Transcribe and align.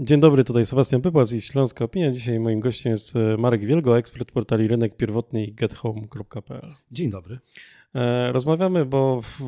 Dzień 0.00 0.20
dobry, 0.20 0.44
tutaj 0.44 0.66
Sebastian 0.66 1.02
Pypłac 1.02 1.32
i 1.32 1.40
Śląska 1.40 1.84
Opinia. 1.84 2.10
Dzisiaj 2.10 2.40
moim 2.40 2.60
gościem 2.60 2.92
jest 2.92 3.16
e, 3.16 3.36
Marek 3.36 3.66
Wielgo, 3.66 3.98
ekspert 3.98 4.32
portali 4.32 4.68
rynek 4.68 4.96
pierwotny 4.96 5.44
i 5.44 5.52
gethome.pl. 5.52 6.74
Dzień 6.90 7.10
dobry. 7.10 7.38
E, 7.94 8.32
rozmawiamy, 8.32 8.86
bo 8.86 9.22
w, 9.22 9.40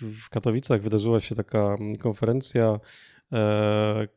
w 0.00 0.28
Katowicach 0.28 0.82
wydarzyła 0.82 1.20
się 1.20 1.34
taka 1.34 1.76
konferencja, 1.98 2.80
e, 3.32 4.08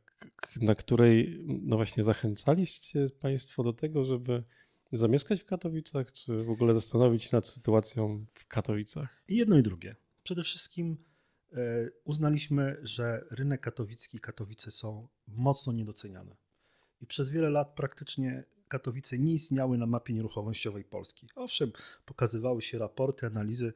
na 0.61 0.75
której 0.75 1.43
no 1.47 1.75
właśnie 1.75 2.03
zachęcaliście 2.03 3.05
Państwo 3.19 3.63
do 3.63 3.73
tego, 3.73 4.03
żeby 4.03 4.43
zamieszkać 4.91 5.41
w 5.41 5.45
Katowicach, 5.45 6.11
czy 6.11 6.43
w 6.43 6.49
ogóle 6.49 6.73
zastanowić 6.73 7.23
się 7.23 7.29
nad 7.33 7.47
sytuacją 7.47 8.25
w 8.33 8.47
Katowicach? 8.47 9.23
Jedno 9.29 9.57
i 9.57 9.61
drugie. 9.61 9.95
Przede 10.23 10.43
wszystkim 10.43 10.97
uznaliśmy, 12.03 12.77
że 12.81 13.25
rynek 13.31 13.61
katowicki, 13.61 14.19
Katowice 14.19 14.71
są 14.71 15.07
mocno 15.27 15.73
niedoceniane. 15.73 16.35
I 17.01 17.05
przez 17.07 17.29
wiele 17.29 17.49
lat 17.49 17.75
praktycznie 17.75 18.43
Katowice 18.67 19.17
nie 19.17 19.33
istniały 19.33 19.77
na 19.77 19.85
mapie 19.85 20.13
nieruchomościowej 20.13 20.83
Polski. 20.83 21.29
Owszem, 21.35 21.71
pokazywały 22.05 22.61
się 22.61 22.77
raporty, 22.77 23.25
analizy 23.25 23.73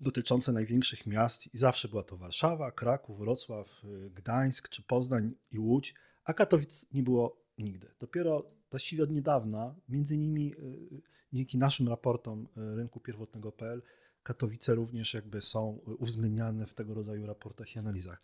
dotyczące 0.00 0.52
największych 0.52 1.06
miast 1.06 1.54
i 1.54 1.58
zawsze 1.58 1.88
była 1.88 2.02
to 2.02 2.16
Warszawa, 2.16 2.72
Kraków, 2.72 3.18
Wrocław, 3.18 3.82
Gdańsk 4.10 4.68
czy 4.68 4.82
Poznań 4.82 5.34
i 5.50 5.58
Łódź, 5.58 5.94
a 6.24 6.34
Katowic 6.34 6.92
nie 6.92 7.02
było 7.02 7.44
nigdy. 7.58 7.90
Dopiero 8.00 8.50
właściwie 8.70 9.02
od 9.02 9.10
niedawna, 9.10 9.74
między 9.88 10.14
innymi 10.14 10.52
e, 10.52 10.56
dzięki 11.32 11.58
naszym 11.58 11.88
raportom 11.88 12.48
e, 12.56 12.76
rynku 12.76 13.00
pierwotnego.pl, 13.00 13.82
Katowice 14.24 14.74
również 14.74 15.14
jakby 15.14 15.40
są 15.40 15.78
uwzględniane 15.98 16.66
w 16.66 16.74
tego 16.74 16.94
rodzaju 16.94 17.26
raportach 17.26 17.76
i 17.76 17.78
analizach. 17.78 18.22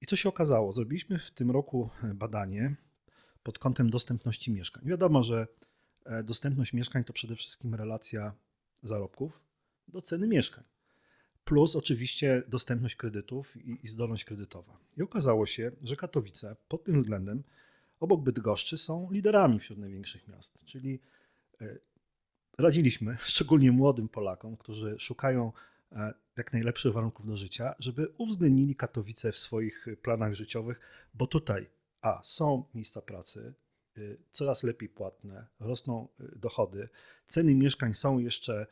I 0.00 0.06
co 0.06 0.16
się 0.16 0.28
okazało? 0.28 0.72
Zrobiliśmy 0.72 1.18
w 1.18 1.30
tym 1.30 1.50
roku 1.50 1.90
badanie 2.14 2.76
pod 3.42 3.58
kątem 3.58 3.90
dostępności 3.90 4.52
mieszkań. 4.52 4.84
Wiadomo, 4.86 5.22
że 5.22 5.46
e, 6.04 6.22
dostępność 6.22 6.72
mieszkań 6.72 7.04
to 7.04 7.12
przede 7.12 7.34
wszystkim 7.34 7.74
relacja 7.74 8.34
zarobków 8.82 9.40
do 9.88 10.00
ceny 10.00 10.26
mieszkań. 10.26 10.64
Plus 11.44 11.76
oczywiście 11.76 12.42
dostępność 12.48 12.96
kredytów 12.96 13.56
i, 13.56 13.78
i 13.82 13.88
zdolność 13.88 14.24
kredytowa. 14.24 14.78
I 14.96 15.02
okazało 15.02 15.46
się, 15.46 15.70
że 15.82 15.96
Katowice 15.96 16.56
pod 16.68 16.84
tym 16.84 16.98
względem 16.98 17.42
obok 18.00 18.22
Bydgoszczy 18.22 18.78
są 18.78 19.08
liderami 19.10 19.58
wśród 19.58 19.78
największych 19.78 20.28
miast. 20.28 20.64
Czyli 20.64 21.00
e, 21.60 21.78
radziliśmy, 22.58 23.16
szczególnie 23.32 23.72
młodym 23.72 24.08
Polakom, 24.08 24.56
którzy 24.56 24.96
szukają 24.98 25.52
e, 25.92 26.14
jak 26.36 26.52
najlepszych 26.52 26.92
warunków 26.92 27.26
do 27.26 27.36
życia, 27.36 27.74
żeby 27.78 28.08
uwzględnili 28.18 28.76
Katowice 28.76 29.32
w 29.32 29.38
swoich 29.38 29.86
planach 30.02 30.34
życiowych, 30.34 30.80
bo 31.14 31.26
tutaj 31.26 31.70
a 32.04 32.20
są 32.22 32.64
miejsca 32.74 33.02
pracy, 33.02 33.54
y, 33.98 34.18
coraz 34.30 34.62
lepiej 34.62 34.88
płatne, 34.88 35.46
rosną 35.60 36.08
y, 36.20 36.38
dochody, 36.38 36.88
ceny 37.26 37.54
mieszkań 37.54 37.94
są 37.94 38.18
jeszcze 38.18 38.66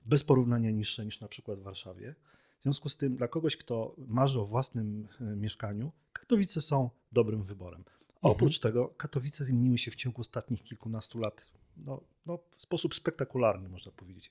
bez 0.00 0.24
porównania 0.24 0.70
niższe 0.70 1.04
niż 1.04 1.20
na 1.20 1.28
przykład 1.28 1.60
w 1.60 1.62
Warszawie. 1.62 2.14
W 2.58 2.62
związku 2.62 2.88
z 2.88 2.96
tym, 2.96 3.16
dla 3.16 3.28
kogoś, 3.28 3.56
kto 3.56 3.94
marzy 3.98 4.40
o 4.40 4.44
własnym 4.44 5.08
y, 5.20 5.36
mieszkaniu, 5.36 5.92
Katowice 6.12 6.60
są 6.60 6.90
dobrym 7.12 7.44
wyborem. 7.44 7.84
Oprócz 8.22 8.56
mhm. 8.56 8.72
tego 8.72 8.88
Katowice 8.88 9.44
zmieniły 9.44 9.78
się 9.78 9.90
w 9.90 9.94
ciągu 9.94 10.20
ostatnich 10.20 10.62
kilkunastu 10.62 11.18
lat 11.18 11.50
no, 11.76 12.00
no, 12.26 12.38
w 12.56 12.62
sposób 12.62 12.94
spektakularny, 12.94 13.68
można 13.68 13.92
powiedzieć. 13.92 14.30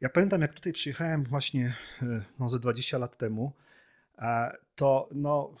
Ja 0.00 0.08
pamiętam, 0.08 0.40
jak 0.40 0.54
tutaj 0.54 0.72
przyjechałem 0.72 1.24
właśnie 1.24 1.74
e, 2.02 2.24
no, 2.38 2.48
ze 2.48 2.58
20 2.58 2.98
lat 2.98 3.18
temu, 3.18 3.52
to 4.76 5.08
no, 5.12 5.56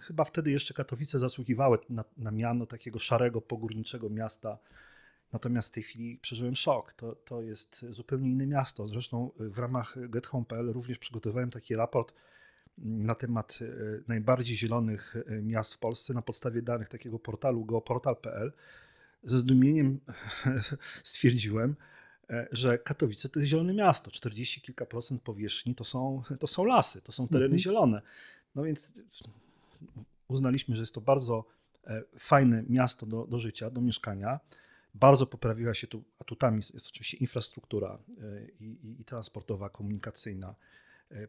chyba 0.00 0.24
wtedy 0.24 0.50
jeszcze 0.50 0.74
Katowice 0.74 1.18
zasługiwały 1.18 1.78
na, 1.90 2.04
na 2.16 2.30
miano 2.30 2.66
takiego 2.66 2.98
szarego, 2.98 3.40
pogórniczego 3.40 4.10
miasta. 4.10 4.58
Natomiast 5.32 5.68
w 5.68 5.72
tej 5.72 5.82
chwili 5.82 6.18
przeżyłem 6.18 6.56
szok. 6.56 6.92
To, 6.92 7.14
to 7.14 7.42
jest 7.42 7.86
zupełnie 7.90 8.30
inne 8.30 8.46
miasto. 8.46 8.86
Zresztą 8.86 9.30
w 9.38 9.58
ramach 9.58 9.94
GetHome.pl 10.08 10.72
również 10.72 10.98
przygotowałem 10.98 11.50
taki 11.50 11.76
raport 11.76 12.14
na 12.78 13.14
temat 13.14 13.58
e, 13.62 13.66
najbardziej 14.08 14.56
zielonych 14.56 15.16
e, 15.16 15.42
miast 15.42 15.74
w 15.74 15.78
Polsce 15.78 16.14
na 16.14 16.22
podstawie 16.22 16.62
danych 16.62 16.88
takiego 16.88 17.18
portalu 17.18 17.64
geoportal.pl 17.64 18.52
ze 19.22 19.38
zdumieniem 19.38 20.00
stwierdziłem, 21.02 21.76
e, 22.30 22.48
że 22.52 22.78
Katowice 22.78 23.28
to 23.28 23.40
jest 23.40 23.50
zielone 23.50 23.74
miasto. 23.74 24.10
40 24.10 24.60
kilka 24.60 24.86
procent 24.86 25.22
powierzchni 25.22 25.74
to 25.74 25.84
są, 25.84 26.22
to 26.40 26.46
są 26.46 26.64
lasy, 26.64 27.02
to 27.02 27.12
są 27.12 27.28
tereny 27.28 27.44
mhm. 27.44 27.58
zielone. 27.58 28.02
No 28.54 28.62
więc 28.62 29.02
uznaliśmy, 30.28 30.76
że 30.76 30.82
jest 30.82 30.94
to 30.94 31.00
bardzo 31.00 31.44
fajne 32.18 32.64
miasto 32.68 33.06
do, 33.06 33.26
do 33.26 33.38
życia, 33.38 33.70
do 33.70 33.80
mieszkania. 33.80 34.40
Bardzo 34.94 35.26
poprawiła 35.26 35.74
się 35.74 35.86
tu 35.86 36.04
atutami, 36.18 36.56
jest 36.56 36.88
oczywiście 36.88 37.16
infrastruktura 37.16 37.98
i, 38.60 38.64
i, 38.64 39.00
i 39.00 39.04
transportowa, 39.04 39.68
komunikacyjna 39.68 40.54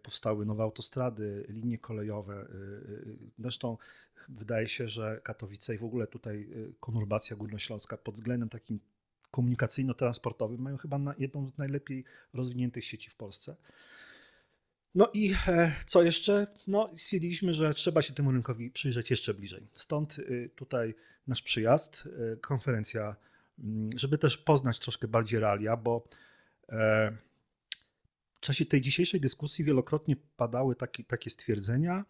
powstały 0.01 0.45
nowe 0.45 0.63
autostrady, 0.63 1.45
linie 1.49 1.77
kolejowe. 1.77 2.33
E, 2.33 2.41
e, 2.41 2.47
zresztą 3.39 3.77
wydaje 4.29 4.69
się, 4.69 4.87
że 4.87 5.21
Katowice 5.23 5.75
i 5.75 5.77
w 5.77 5.83
ogóle 5.83 6.07
tutaj 6.07 6.47
konurbacja 6.79 7.35
górnośląska 7.35 7.97
pod 7.97 8.15
względem 8.15 8.49
takim 8.49 8.79
komunikacyjno-transportowym 9.31 10.57
mają 10.57 10.77
chyba 10.77 10.99
jedną 11.17 11.49
z 11.49 11.57
najlepiej 11.57 12.03
rozwiniętych 12.33 12.85
sieci 12.85 13.09
w 13.09 13.15
Polsce. 13.15 13.55
No 14.95 15.09
i 15.13 15.35
co 15.85 16.03
jeszcze? 16.03 16.47
No, 16.67 16.91
stwierdziliśmy, 16.95 17.53
że 17.53 17.73
trzeba 17.73 18.01
się 18.01 18.13
temu 18.13 18.31
rynkowi 18.31 18.71
przyjrzeć 18.71 19.11
jeszcze 19.11 19.33
bliżej. 19.33 19.67
Stąd 19.73 20.17
tutaj 20.55 20.95
nasz 21.27 21.41
przyjazd, 21.41 22.09
konferencja, 22.41 23.15
mm, 23.59 23.97
żeby 23.97 24.17
też 24.17 24.37
poznać 24.37 24.79
troszkę 24.79 25.07
bardziej 25.07 25.39
realia, 25.39 25.77
bo 25.77 26.07
w 28.45 28.47
czasie 28.47 28.65
tej 28.65 28.81
dzisiejszej 28.81 29.19
dyskusji 29.19 29.65
wielokrotnie 29.65 30.15
padały 30.37 30.75
takie, 30.75 31.03
takie 31.03 31.29
stwierdzenia, 31.29 32.05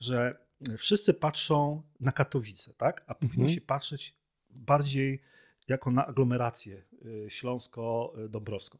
że 0.00 0.38
wszyscy 0.78 1.14
patrzą 1.14 1.82
na 2.00 2.12
Katowice, 2.12 2.74
tak? 2.74 3.04
a 3.06 3.14
powinno 3.14 3.34
mhm. 3.34 3.54
się 3.54 3.60
patrzeć 3.60 4.14
bardziej 4.50 5.22
jako 5.68 5.90
na 5.90 6.06
aglomerację 6.06 6.82
y, 7.06 7.26
śląsko-dąbrowską. 7.30 8.78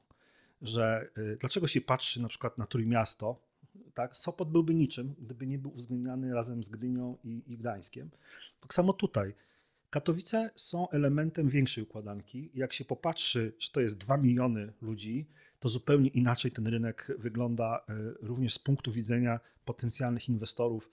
Że 0.63 1.09
y, 1.19 1.37
dlaczego 1.41 1.67
się 1.67 1.81
patrzy 1.81 2.23
na 2.23 2.29
przykład 2.29 2.59
na 2.59 2.67
Trójmiasto, 2.67 3.43
tak? 3.95 4.17
Sopot 4.17 4.51
byłby 4.51 4.75
niczym, 4.75 5.15
gdyby 5.19 5.47
nie 5.47 5.59
był 5.59 5.71
uwzględniany 5.71 6.35
razem 6.35 6.65
z 6.65 6.69
Gdynią 6.69 7.17
i, 7.25 7.43
i 7.47 7.59
Gdańskiem. 7.59 8.11
Tak 8.61 8.75
samo 8.75 8.93
tutaj. 8.93 9.35
Katowice 9.91 10.51
są 10.55 10.91
elementem 10.91 11.49
większej 11.49 11.85
układanki. 11.85 12.51
Jak 12.55 12.73
się 12.73 12.85
popatrzy, 12.85 13.53
że 13.59 13.71
to 13.71 13.81
jest 13.81 13.99
2 13.99 14.17
miliony 14.17 14.73
ludzi, 14.83 15.27
to 15.59 15.69
zupełnie 15.69 16.09
inaczej 16.09 16.51
ten 16.51 16.67
rynek 16.67 17.13
wygląda 17.19 17.85
e, 17.89 17.95
również 18.21 18.55
z 18.55 18.59
punktu 18.59 18.93
widzenia 18.93 19.41
potencjalnych 19.65 20.29
inwestorów, 20.29 20.91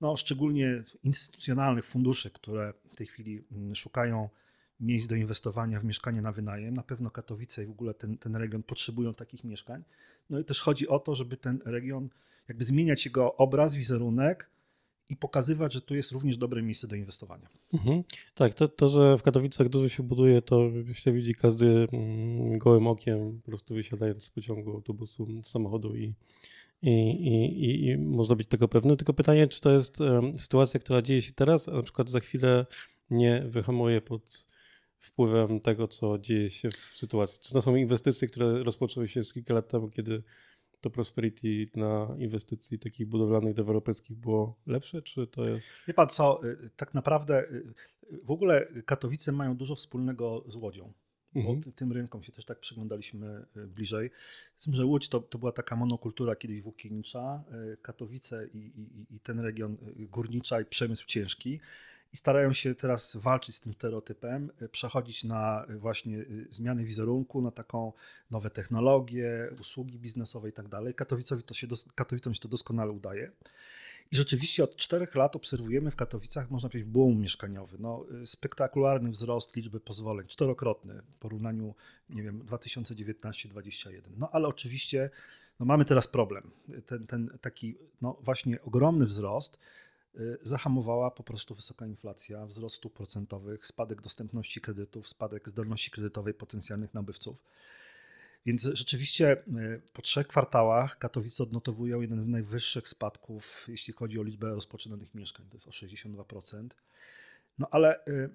no, 0.00 0.16
szczególnie 0.16 0.82
instytucjonalnych 1.02 1.86
funduszy, 1.86 2.30
które 2.30 2.72
w 2.92 2.96
tej 2.96 3.06
chwili 3.06 3.44
mm, 3.52 3.74
szukają 3.74 4.28
miejsc 4.80 5.08
do 5.08 5.14
inwestowania 5.14 5.80
w 5.80 5.84
mieszkanie 5.84 6.22
na 6.22 6.32
wynajem. 6.32 6.74
Na 6.74 6.82
pewno 6.82 7.10
Katowice 7.10 7.62
i 7.62 7.66
w 7.66 7.70
ogóle 7.70 7.94
ten, 7.94 8.18
ten 8.18 8.36
region 8.36 8.62
potrzebują 8.62 9.14
takich 9.14 9.44
mieszkań. 9.44 9.84
No 10.30 10.38
i 10.38 10.44
też 10.44 10.60
chodzi 10.60 10.88
o 10.88 10.98
to, 10.98 11.14
żeby 11.14 11.36
ten 11.36 11.60
region, 11.64 12.08
jakby 12.48 12.64
zmieniać 12.64 13.04
jego 13.04 13.36
obraz, 13.36 13.74
wizerunek, 13.74 14.50
i 15.10 15.16
pokazywać, 15.16 15.72
że 15.72 15.80
tu 15.80 15.94
jest 15.94 16.12
również 16.12 16.36
dobre 16.36 16.62
miejsce 16.62 16.88
do 16.88 16.96
inwestowania. 16.96 17.48
Mhm. 17.74 18.02
Tak, 18.34 18.54
to, 18.54 18.68
to, 18.68 18.88
że 18.88 19.18
w 19.18 19.22
Katowicach 19.22 19.68
dużo 19.68 19.88
się 19.88 20.02
buduje, 20.02 20.42
to 20.42 20.70
się 20.92 21.12
widzi 21.12 21.34
każdy 21.34 21.86
mm, 21.92 22.58
gołym 22.58 22.86
okiem, 22.86 23.40
po 23.40 23.46
prostu 23.50 23.74
wysiadając 23.74 24.22
z 24.24 24.30
pociągu, 24.30 24.70
autobusu, 24.70 25.42
samochodu 25.42 25.96
i, 25.96 26.14
i, 26.82 26.90
i, 26.90 27.86
i 27.86 27.98
można 27.98 28.36
być 28.36 28.48
tego 28.48 28.68
pewny. 28.68 28.96
Tylko 28.96 29.14
pytanie, 29.14 29.48
czy 29.48 29.60
to 29.60 29.70
jest 29.70 29.98
sytuacja, 30.36 30.80
która 30.80 31.02
dzieje 31.02 31.22
się 31.22 31.32
teraz, 31.32 31.68
a 31.68 31.72
na 31.72 31.82
przykład 31.82 32.10
za 32.10 32.20
chwilę 32.20 32.66
nie 33.10 33.42
wyhamuje 33.48 34.00
pod 34.00 34.46
wpływem 34.98 35.60
tego, 35.60 35.88
co 35.88 36.18
dzieje 36.18 36.50
się 36.50 36.68
w 36.70 36.76
sytuacji. 36.76 37.38
Czy 37.42 37.52
to 37.52 37.62
są 37.62 37.76
inwestycje, 37.76 38.28
które 38.28 38.62
rozpoczęły 38.62 39.08
się 39.08 39.22
kilka 39.22 39.54
lat 39.54 39.68
temu, 39.68 39.88
kiedy 39.88 40.22
to 40.80 40.90
Prosperity 40.90 41.66
na 41.74 42.16
inwestycji 42.18 42.78
takich 42.78 43.06
budowlanych, 43.06 43.54
deweloperskich 43.54 44.16
było 44.16 44.60
lepsze, 44.66 45.02
czy 45.02 45.26
to 45.26 45.48
jest... 45.48 45.66
Wie 45.88 45.94
pan 45.94 46.08
co, 46.08 46.40
y, 46.44 46.70
tak 46.76 46.94
naprawdę 46.94 47.50
y, 47.50 47.74
w 48.24 48.30
ogóle 48.30 48.66
Katowice 48.86 49.32
mają 49.32 49.56
dużo 49.56 49.74
wspólnego 49.74 50.44
z 50.48 50.56
Łodzią. 50.56 50.92
Mhm. 51.34 51.72
Tym 51.72 51.92
rynkom 51.92 52.22
się 52.22 52.32
też 52.32 52.44
tak 52.44 52.60
przyglądaliśmy 52.60 53.46
y, 53.56 53.66
bliżej. 53.66 54.10
Z 54.56 54.64
tym, 54.64 54.74
że 54.74 54.84
Łódź 54.84 55.08
to, 55.08 55.20
to 55.20 55.38
była 55.38 55.52
taka 55.52 55.76
monokultura 55.76 56.36
kiedyś 56.36 56.62
włókiennicza, 56.62 57.44
Katowice 57.82 58.46
i, 58.46 58.58
i, 58.58 59.14
i 59.16 59.20
ten 59.20 59.40
region 59.40 59.76
górnicza 59.96 60.60
i 60.60 60.64
przemysł 60.64 61.06
ciężki 61.06 61.60
i 62.16 62.18
starają 62.18 62.52
się 62.52 62.74
teraz 62.74 63.16
walczyć 63.16 63.56
z 63.56 63.60
tym 63.60 63.74
stereotypem, 63.74 64.50
e, 64.60 64.68
przechodzić 64.68 65.24
na 65.24 65.64
e, 65.64 65.76
właśnie 65.76 66.18
e, 66.18 66.24
zmiany 66.50 66.84
wizerunku, 66.84 67.42
na 67.42 67.50
taką 67.50 67.92
nowe 68.30 68.50
technologie, 68.50 69.50
usługi 69.60 69.98
biznesowe 69.98 70.48
i 70.48 70.52
tak 70.52 70.68
dalej. 70.68 70.94
Katowicowi 70.94 71.42
to 71.42 71.54
się, 71.54 71.66
Katowicom 71.94 72.34
się 72.34 72.40
to 72.40 72.48
doskonale 72.48 72.92
udaje. 72.92 73.32
I 74.10 74.16
rzeczywiście 74.16 74.64
od 74.64 74.76
czterech 74.76 75.14
lat 75.14 75.36
obserwujemy 75.36 75.90
w 75.90 75.96
Katowicach, 75.96 76.50
można 76.50 76.68
powiedzieć, 76.68 76.90
boom 76.90 77.20
mieszkaniowy. 77.20 77.76
No, 77.80 78.04
spektakularny 78.24 79.10
wzrost 79.10 79.56
liczby 79.56 79.80
pozwoleń, 79.80 80.26
czterokrotny 80.26 81.02
w 81.02 81.18
porównaniu, 81.18 81.74
nie 82.10 82.22
wiem, 82.22 82.42
2019-2021. 82.46 84.00
No 84.16 84.28
ale 84.32 84.48
oczywiście 84.48 85.10
no, 85.60 85.66
mamy 85.66 85.84
teraz 85.84 86.06
problem. 86.06 86.50
Ten, 86.86 87.06
ten 87.06 87.38
taki 87.40 87.76
no, 88.00 88.18
właśnie 88.20 88.62
ogromny 88.62 89.06
wzrost 89.06 89.54
y, 89.54 89.58
zahamowała 90.42 91.10
po 91.10 91.22
prostu 91.22 91.54
wysoka 91.54 91.86
inflacja, 91.86 92.46
wzrost 92.46 92.76
stóp 92.76 92.94
procentowych, 92.94 93.66
spadek 93.66 94.00
dostępności 94.00 94.60
kredytów, 94.60 95.08
spadek 95.08 95.48
zdolności 95.48 95.90
kredytowej 95.90 96.34
potencjalnych 96.34 96.94
nabywców. 96.94 97.42
Więc 98.46 98.62
rzeczywiście 98.62 99.36
y, 99.36 99.82
po 99.92 100.02
trzech 100.02 100.26
kwartałach 100.26 100.98
Katowice 100.98 101.42
odnotowują 101.42 102.00
jeden 102.00 102.20
z 102.20 102.26
najwyższych 102.26 102.88
spadków, 102.88 103.66
jeśli 103.68 103.92
chodzi 103.92 104.18
o 104.18 104.22
liczbę 104.22 104.54
rozpoczynanych 104.54 105.14
mieszkań, 105.14 105.46
to 105.48 105.56
jest 105.56 105.68
o 105.68 105.70
62%. 105.70 106.68
No 107.58 107.68
ale 107.70 108.06
y, 108.06 108.30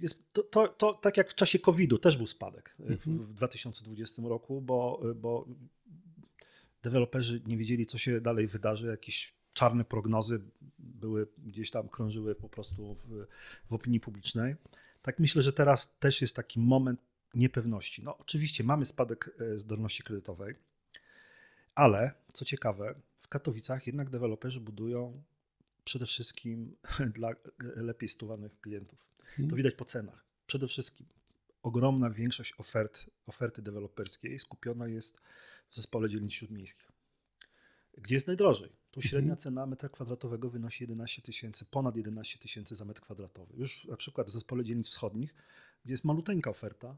jest 0.00 0.32
to, 0.32 0.42
to, 0.42 0.68
to 0.68 0.92
tak 0.92 1.16
jak 1.16 1.30
w 1.30 1.34
czasie 1.34 1.58
COVID-u 1.58 1.98
też 1.98 2.16
był 2.16 2.26
spadek 2.26 2.76
mhm. 2.80 3.26
w 3.26 3.34
2020 3.34 4.22
roku, 4.22 4.60
bo, 4.60 5.02
bo 5.16 5.48
deweloperzy 6.82 7.42
nie 7.46 7.56
wiedzieli, 7.56 7.86
co 7.86 7.98
się 7.98 8.20
dalej 8.20 8.46
wydarzy, 8.46 8.86
jakieś 8.86 9.37
czarne 9.58 9.84
prognozy 9.84 10.40
były 10.78 11.26
gdzieś 11.38 11.70
tam 11.70 11.88
krążyły 11.88 12.34
po 12.34 12.48
prostu 12.48 12.94
w, 12.94 13.26
w 13.70 13.72
opinii 13.72 14.00
publicznej. 14.00 14.56
Tak 15.02 15.18
myślę, 15.18 15.42
że 15.42 15.52
teraz 15.52 15.98
też 15.98 16.20
jest 16.20 16.36
taki 16.36 16.60
moment 16.60 17.00
niepewności. 17.34 18.02
No 18.02 18.18
oczywiście 18.18 18.64
mamy 18.64 18.84
spadek 18.84 19.30
e, 19.40 19.58
zdolności 19.58 20.02
kredytowej, 20.02 20.54
ale 21.74 22.12
co 22.32 22.44
ciekawe, 22.44 22.94
w 23.20 23.28
Katowicach 23.28 23.86
jednak 23.86 24.10
deweloperzy 24.10 24.60
budują 24.60 25.22
przede 25.84 26.06
wszystkim 26.06 26.76
dla 27.16 27.30
lepiej 27.76 28.08
stuwanych 28.08 28.60
klientów. 28.60 28.98
To 29.50 29.56
widać 29.56 29.74
po 29.74 29.84
cenach. 29.84 30.24
Przede 30.46 30.66
wszystkim 30.66 31.06
ogromna 31.62 32.10
większość 32.10 32.54
ofert, 32.58 33.10
oferty 33.26 33.62
deweloperskiej 33.62 34.38
skupiona 34.38 34.88
jest 34.88 35.20
w 35.68 35.74
zespole 35.74 36.08
dzielnic 36.08 36.32
śródmiejskich. 36.32 36.92
Gdzie 37.98 38.14
jest 38.14 38.26
najdrożej? 38.26 38.72
Tu 38.90 39.02
średnia 39.02 39.32
mhm. 39.32 39.38
cena 39.38 39.66
metra 39.66 39.88
kwadratowego 39.88 40.50
wynosi 40.50 40.84
11 40.84 41.22
tysięcy, 41.22 41.64
ponad 41.64 41.96
11 41.96 42.38
tysięcy 42.38 42.76
za 42.76 42.84
metr 42.84 43.00
kwadratowy. 43.00 43.56
Już 43.56 43.84
na 43.84 43.96
przykład 43.96 44.30
w 44.30 44.32
zespole 44.32 44.64
dzielnic 44.64 44.88
wschodnich, 44.88 45.34
gdzie 45.84 45.92
jest 45.92 46.04
maluteńka 46.04 46.50
oferta, 46.50 46.96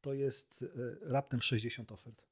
to 0.00 0.14
jest 0.14 0.62
e, 0.62 0.66
raptem 1.00 1.42
60 1.42 1.92
ofert. 1.92 2.22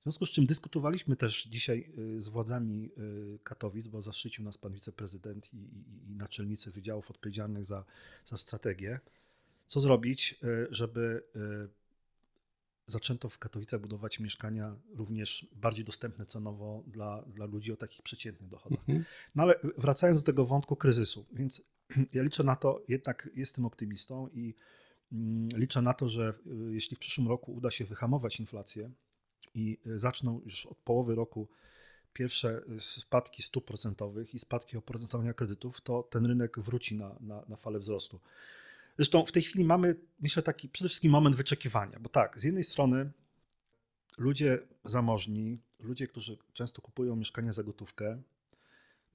W 0.00 0.02
związku 0.02 0.26
z 0.26 0.30
czym 0.30 0.46
dyskutowaliśmy 0.46 1.16
też 1.16 1.44
dzisiaj 1.44 1.92
e, 2.16 2.20
z 2.20 2.28
władzami 2.28 2.90
e, 2.96 3.38
Katowic, 3.38 3.86
bo 3.86 4.02
zaszczycił 4.02 4.44
nas 4.44 4.58
pan 4.58 4.72
wiceprezydent 4.72 5.54
i, 5.54 5.56
i, 5.56 6.10
i 6.10 6.16
naczelnicy 6.16 6.70
wydziałów 6.70 7.10
odpowiedzialnych 7.10 7.64
za, 7.64 7.84
za 8.24 8.36
strategię. 8.36 9.00
Co 9.66 9.80
zrobić, 9.80 10.40
żeby 10.70 11.22
zaczęto 12.86 13.28
w 13.28 13.38
Katowicach 13.38 13.80
budować 13.80 14.20
mieszkania 14.20 14.76
również 14.94 15.46
bardziej 15.56 15.84
dostępne 15.84 16.26
cenowo 16.26 16.84
dla, 16.86 17.22
dla 17.22 17.46
ludzi 17.46 17.72
o 17.72 17.76
takich 17.76 18.02
przeciętnych 18.02 18.48
dochodach. 18.48 18.78
Mhm. 18.78 19.04
No 19.34 19.42
ale 19.42 19.54
wracając 19.78 20.22
do 20.22 20.26
tego 20.26 20.44
wątku 20.44 20.76
kryzysu, 20.76 21.26
więc 21.32 21.62
ja 22.14 22.22
liczę 22.22 22.44
na 22.44 22.56
to, 22.56 22.84
jednak 22.88 23.28
jestem 23.34 23.64
optymistą 23.64 24.28
i 24.28 24.54
mm, 25.12 25.48
liczę 25.48 25.82
na 25.82 25.94
to, 25.94 26.08
że 26.08 26.34
y, 26.46 26.74
jeśli 26.74 26.96
w 26.96 27.00
przyszłym 27.00 27.28
roku 27.28 27.54
uda 27.54 27.70
się 27.70 27.84
wyhamować 27.84 28.40
inflację 28.40 28.90
i 29.54 29.78
y, 29.86 29.98
zaczną 29.98 30.40
już 30.44 30.66
od 30.66 30.78
połowy 30.78 31.14
roku 31.14 31.48
pierwsze 32.12 32.62
y, 32.76 32.80
spadki 32.80 33.42
stóp 33.42 33.64
procentowych 33.66 34.34
i 34.34 34.38
spadki 34.38 34.76
oprocentowania 34.76 35.34
kredytów, 35.34 35.80
to 35.80 36.02
ten 36.02 36.26
rynek 36.26 36.60
wróci 36.60 36.96
na, 36.96 37.16
na, 37.20 37.44
na 37.48 37.56
falę 37.56 37.78
wzrostu. 37.78 38.20
Zresztą 39.02 39.26
w 39.26 39.32
tej 39.32 39.42
chwili 39.42 39.64
mamy, 39.64 39.96
myślę, 40.20 40.42
taki 40.42 40.68
przede 40.68 40.88
wszystkim 40.88 41.12
moment 41.12 41.36
wyczekiwania, 41.36 41.98
bo 42.00 42.08
tak, 42.08 42.40
z 42.40 42.44
jednej 42.44 42.64
strony 42.64 43.10
ludzie 44.18 44.58
zamożni, 44.84 45.58
ludzie, 45.78 46.08
którzy 46.08 46.38
często 46.52 46.82
kupują 46.82 47.16
mieszkania 47.16 47.52
za 47.52 47.62
gotówkę, 47.62 48.22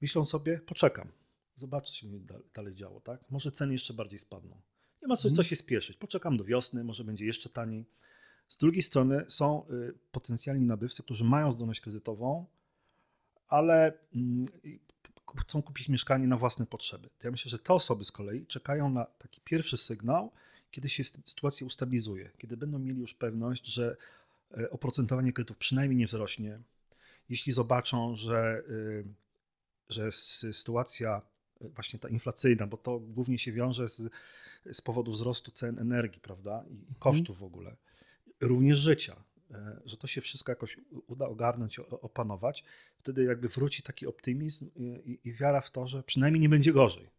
myślą 0.00 0.24
sobie, 0.24 0.58
poczekam, 0.58 1.08
zobaczę, 1.56 1.86
co 1.86 1.92
się 1.92 2.06
dalej 2.54 2.74
działo, 2.74 3.00
tak? 3.00 3.30
Może 3.30 3.52
ceny 3.52 3.72
jeszcze 3.72 3.94
bardziej 3.94 4.18
spadną. 4.18 4.60
Nie 5.02 5.08
ma 5.08 5.16
co, 5.16 5.22
co 5.22 5.28
mhm. 5.28 5.48
się 5.48 5.56
spieszyć, 5.56 5.96
poczekam 5.96 6.36
do 6.36 6.44
wiosny, 6.44 6.84
może 6.84 7.04
będzie 7.04 7.26
jeszcze 7.26 7.48
taniej. 7.48 7.86
Z 8.48 8.56
drugiej 8.56 8.82
strony 8.82 9.24
są 9.28 9.66
y, 9.70 9.94
potencjalni 10.12 10.66
nabywcy, 10.66 11.02
którzy 11.02 11.24
mają 11.24 11.52
zdolność 11.52 11.80
kredytową, 11.80 12.46
ale 13.48 13.98
mm, 14.14 14.46
chcą 15.36 15.62
kupić 15.62 15.88
mieszkanie 15.88 16.26
na 16.26 16.36
własne 16.36 16.66
potrzeby. 16.66 17.08
To 17.18 17.26
ja 17.26 17.30
myślę, 17.30 17.50
że 17.50 17.58
te 17.58 17.74
osoby 17.74 18.04
z 18.04 18.12
kolei 18.12 18.46
czekają 18.46 18.90
na 18.90 19.04
taki 19.04 19.40
pierwszy 19.40 19.76
sygnał, 19.76 20.32
kiedy 20.70 20.88
się 20.88 21.04
sytuacja 21.04 21.66
ustabilizuje, 21.66 22.30
kiedy 22.38 22.56
będą 22.56 22.78
mieli 22.78 23.00
już 23.00 23.14
pewność, 23.14 23.66
że 23.66 23.96
e, 24.58 24.70
oprocentowanie 24.70 25.32
kredytów 25.32 25.58
przynajmniej 25.58 25.98
nie 25.98 26.06
wzrośnie. 26.06 26.60
Jeśli 27.28 27.52
zobaczą, 27.52 28.16
że, 28.16 28.62
e, 28.68 29.92
że 29.92 30.12
sytuacja 30.52 31.22
e, 31.60 31.68
właśnie 31.68 31.98
ta 31.98 32.08
inflacyjna, 32.08 32.66
bo 32.66 32.76
to 32.76 33.00
głównie 33.00 33.38
się 33.38 33.52
wiąże 33.52 33.88
z, 33.88 34.10
z 34.72 34.80
powodu 34.80 35.12
wzrostu 35.12 35.50
cen 35.50 35.78
energii, 35.78 36.20
prawda, 36.20 36.64
i 36.70 36.72
mhm. 36.72 36.94
kosztów 36.98 37.38
w 37.38 37.42
ogóle, 37.42 37.76
również 38.40 38.78
życia, 38.78 39.24
że 39.84 39.96
to 39.96 40.06
się 40.06 40.20
wszystko 40.20 40.52
jakoś 40.52 40.76
uda 41.06 41.26
ogarnąć, 41.26 41.78
opanować, 41.78 42.64
wtedy 42.98 43.24
jakby 43.24 43.48
wróci 43.48 43.82
taki 43.82 44.06
optymizm 44.06 44.70
i, 44.76 45.18
i 45.24 45.32
wiara 45.32 45.60
w 45.60 45.70
to, 45.70 45.86
że 45.86 46.02
przynajmniej 46.02 46.40
nie 46.40 46.48
będzie 46.48 46.72
gorzej. 46.72 47.10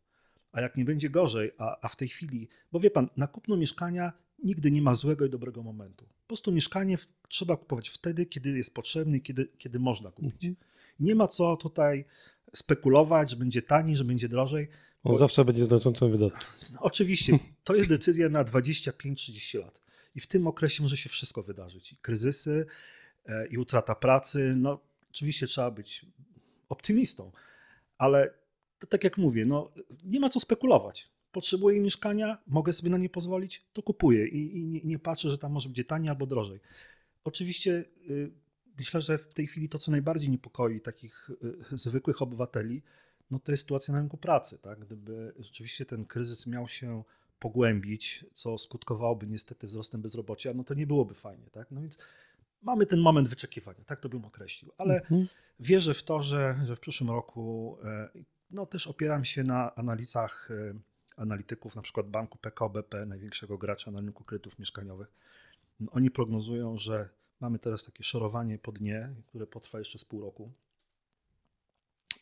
A 0.52 0.62
jak 0.62 0.76
nie 0.76 0.86
będzie 0.86 1.10
gorzej, 1.10 1.52
a, 1.58 1.78
a 1.82 1.88
w 1.88 1.96
tej 1.96 2.08
chwili, 2.08 2.48
bo 2.72 2.80
wie 2.80 2.92
pan, 2.92 3.10
na 3.18 3.28
kupno 3.28 3.58
mieszkania 3.58 4.14
nigdy 4.44 4.72
nie 4.72 4.82
ma 4.82 4.94
złego 4.94 5.26
i 5.26 5.30
dobrego 5.30 5.64
momentu. 5.64 6.06
Po 6.06 6.28
prostu 6.28 6.52
mieszkanie 6.52 6.98
trzeba 7.28 7.58
kupować 7.58 7.90
wtedy, 7.90 8.26
kiedy 8.26 8.50
jest 8.50 8.74
potrzebny 8.74 9.18
i 9.18 9.22
kiedy, 9.22 9.48
kiedy 9.58 9.80
można 9.80 10.12
kupić. 10.12 10.46
Mhm. 10.46 10.56
Nie 11.00 11.16
ma 11.16 11.28
co 11.28 11.58
tutaj 11.58 12.06
spekulować, 12.54 13.30
że 13.30 13.36
będzie 13.36 13.62
taniej, 13.62 13.98
że 13.98 14.04
będzie 14.04 14.30
drożej. 14.30 14.68
On 15.04 15.12
bo... 15.12 15.18
zawsze 15.18 15.46
będzie 15.46 15.66
znaczącym 15.66 16.12
wydatkiem. 16.12 16.42
No, 16.74 16.80
oczywiście, 16.82 17.40
to 17.64 17.76
jest 17.76 17.90
decyzja 17.90 18.30
na 18.30 18.44
25-30 18.44 19.60
lat. 19.60 19.82
I 20.20 20.22
w 20.22 20.28
tym 20.28 20.48
okresie 20.48 20.84
może 20.84 20.98
się 20.98 21.10
wszystko 21.10 21.44
wydarzyć. 21.44 21.94
I 21.94 21.98
kryzysy, 21.98 22.66
e, 23.26 23.48
i 23.48 23.58
utrata 23.58 23.96
pracy. 23.96 24.54
No, 24.58 24.80
oczywiście 25.10 25.48
trzeba 25.48 25.72
być 25.72 26.06
optymistą, 26.70 27.32
ale 27.98 28.34
tak 28.90 29.04
jak 29.04 29.18
mówię, 29.18 29.46
no, 29.46 29.72
nie 30.04 30.20
ma 30.20 30.30
co 30.30 30.40
spekulować. 30.40 31.10
Potrzebuję 31.32 31.80
mieszkania, 31.80 32.38
mogę 32.48 32.74
sobie 32.74 32.90
na 32.90 32.98
nie 32.98 33.10
pozwolić, 33.10 33.66
to 33.74 33.84
kupuję 33.84 34.28
i, 34.28 34.58
i 34.58 34.66
nie, 34.66 34.82
nie, 34.84 35.00
patrzę, 35.00 35.30
że 35.30 35.38
tam 35.38 35.52
może 35.52 35.70
być 35.70 35.88
taniej 35.88 36.10
albo 36.10 36.26
drożej. 36.26 36.60
Oczywiście 37.24 37.86
y, 38.10 38.32
myślę, 38.78 39.02
że 39.02 39.18
w 39.18 39.34
tej 39.34 39.48
chwili 39.48 39.70
to, 39.70 39.80
co 39.80 39.92
najbardziej 39.92 40.30
niepokoi 40.30 40.82
takich 40.82 41.30
y, 41.74 41.78
zwykłych 41.78 42.22
obywateli, 42.22 42.84
no 43.32 43.40
to 43.40 43.52
jest 43.52 43.64
sytuacja 43.64 43.94
na 43.94 44.00
rynku 44.00 44.18
pracy. 44.18 44.58
Tak? 44.58 44.80
Gdyby 44.80 45.34
rzeczywiście 45.40 45.86
ten 45.86 46.06
kryzys 46.06 46.48
miał 46.48 46.68
się 46.68 47.04
pogłębić, 47.40 48.26
co 48.34 48.58
skutkowałoby 48.58 49.28
niestety 49.28 49.68
wzrostem 49.68 50.02
bezrobocia, 50.02 50.54
no 50.54 50.64
to 50.64 50.74
nie 50.74 50.88
byłoby 50.88 51.14
fajnie. 51.14 51.50
Tak? 51.50 51.72
No 51.72 51.82
więc 51.82 51.98
mamy 52.62 52.86
ten 52.86 53.00
moment 53.00 53.28
wyczekiwania, 53.28 53.84
tak 53.86 54.00
to 54.00 54.10
bym 54.10 54.26
określił. 54.26 54.72
Ale 54.78 54.96
mhm. 54.96 55.28
wierzę 55.60 55.94
w 55.94 56.04
to, 56.04 56.24
że, 56.24 56.56
że 56.66 56.76
w 56.76 56.80
przyszłym 56.80 57.10
roku 57.10 57.78
e, 57.84 58.10
no 58.52 58.66
też 58.66 58.88
opieram 58.88 59.26
się 59.26 59.44
na 59.44 59.76
analizach 59.76 60.52
e, 60.52 60.80
analityków, 61.18 61.76
na 61.76 61.82
przykład 61.82 62.10
banku 62.10 62.38
PKO 62.38 62.70
BP, 62.70 63.06
największego 63.06 63.58
gracza 63.58 63.92
na 63.92 64.00
rynku 64.00 64.24
kredytów 64.24 64.60
mieszkaniowych. 64.60 65.12
Oni 65.92 66.12
prognozują, 66.12 66.78
że 66.78 67.10
mamy 67.40 67.60
teraz 67.60 67.86
takie 67.86 68.04
szorowanie 68.04 68.58
po 68.58 68.72
dnie, 68.72 69.10
które 69.28 69.48
potrwa 69.48 69.80
jeszcze 69.80 70.00
z 70.00 70.06
pół 70.06 70.22
roku, 70.22 70.52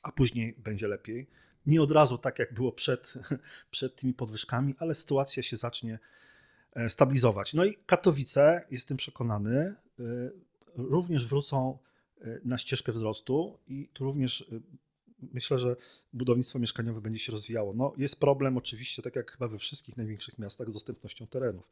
a 0.03 0.11
później 0.11 0.55
będzie 0.57 0.87
lepiej 0.87 1.27
nie 1.67 1.81
od 1.81 1.91
razu 1.91 2.17
tak, 2.17 2.39
jak 2.39 2.53
było 2.53 2.71
przed, 2.71 3.13
przed 3.71 3.95
tymi 3.95 4.13
podwyżkami, 4.13 4.75
ale 4.79 4.95
sytuacja 4.95 5.43
się 5.43 5.57
zacznie 5.57 5.99
e, 6.73 6.89
stabilizować. 6.89 7.53
No 7.53 7.65
i 7.65 7.75
Katowice, 7.85 8.65
jestem 8.71 8.97
przekonany, 8.97 9.55
e, 9.55 9.75
również 10.75 11.27
wrócą 11.27 11.77
e, 12.21 12.39
na 12.45 12.57
ścieżkę 12.57 12.91
wzrostu 12.91 13.59
i 13.67 13.89
tu 13.93 14.03
również 14.03 14.51
myślę, 15.33 15.59
że 15.59 15.75
budownictwo 16.13 16.59
mieszkaniowe 16.59 17.01
będzie 17.01 17.19
się 17.19 17.31
rozwijało. 17.31 17.73
No, 17.73 17.93
jest 17.97 18.19
problem 18.19 18.57
oczywiście, 18.57 19.01
tak 19.01 19.15
jak 19.15 19.31
chyba 19.31 19.47
we 19.47 19.57
wszystkich 19.57 19.97
największych 19.97 20.39
miastach, 20.39 20.69
z 20.69 20.73
dostępnością 20.73 21.27
terenów. 21.27 21.71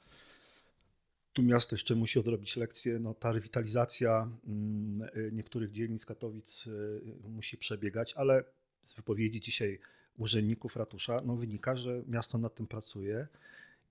Tu 1.33 1.43
miasto 1.43 1.75
jeszcze 1.75 1.95
musi 1.95 2.19
odrobić 2.19 2.55
lekcję. 2.55 2.99
No, 2.99 3.13
ta 3.13 3.31
rewitalizacja 3.31 4.29
mm, 4.47 5.09
niektórych 5.31 5.71
dzielnic 5.71 6.05
Katowic 6.05 6.65
musi 7.29 7.57
przebiegać, 7.57 8.13
ale 8.13 8.43
z 8.85 8.93
wypowiedzi 8.93 9.41
dzisiaj 9.41 9.79
urzędników 10.17 10.75
ratusza 10.75 11.21
no 11.25 11.35
wynika, 11.35 11.75
że 11.75 12.03
miasto 12.07 12.37
nad 12.37 12.55
tym 12.55 12.67
pracuje 12.67 13.27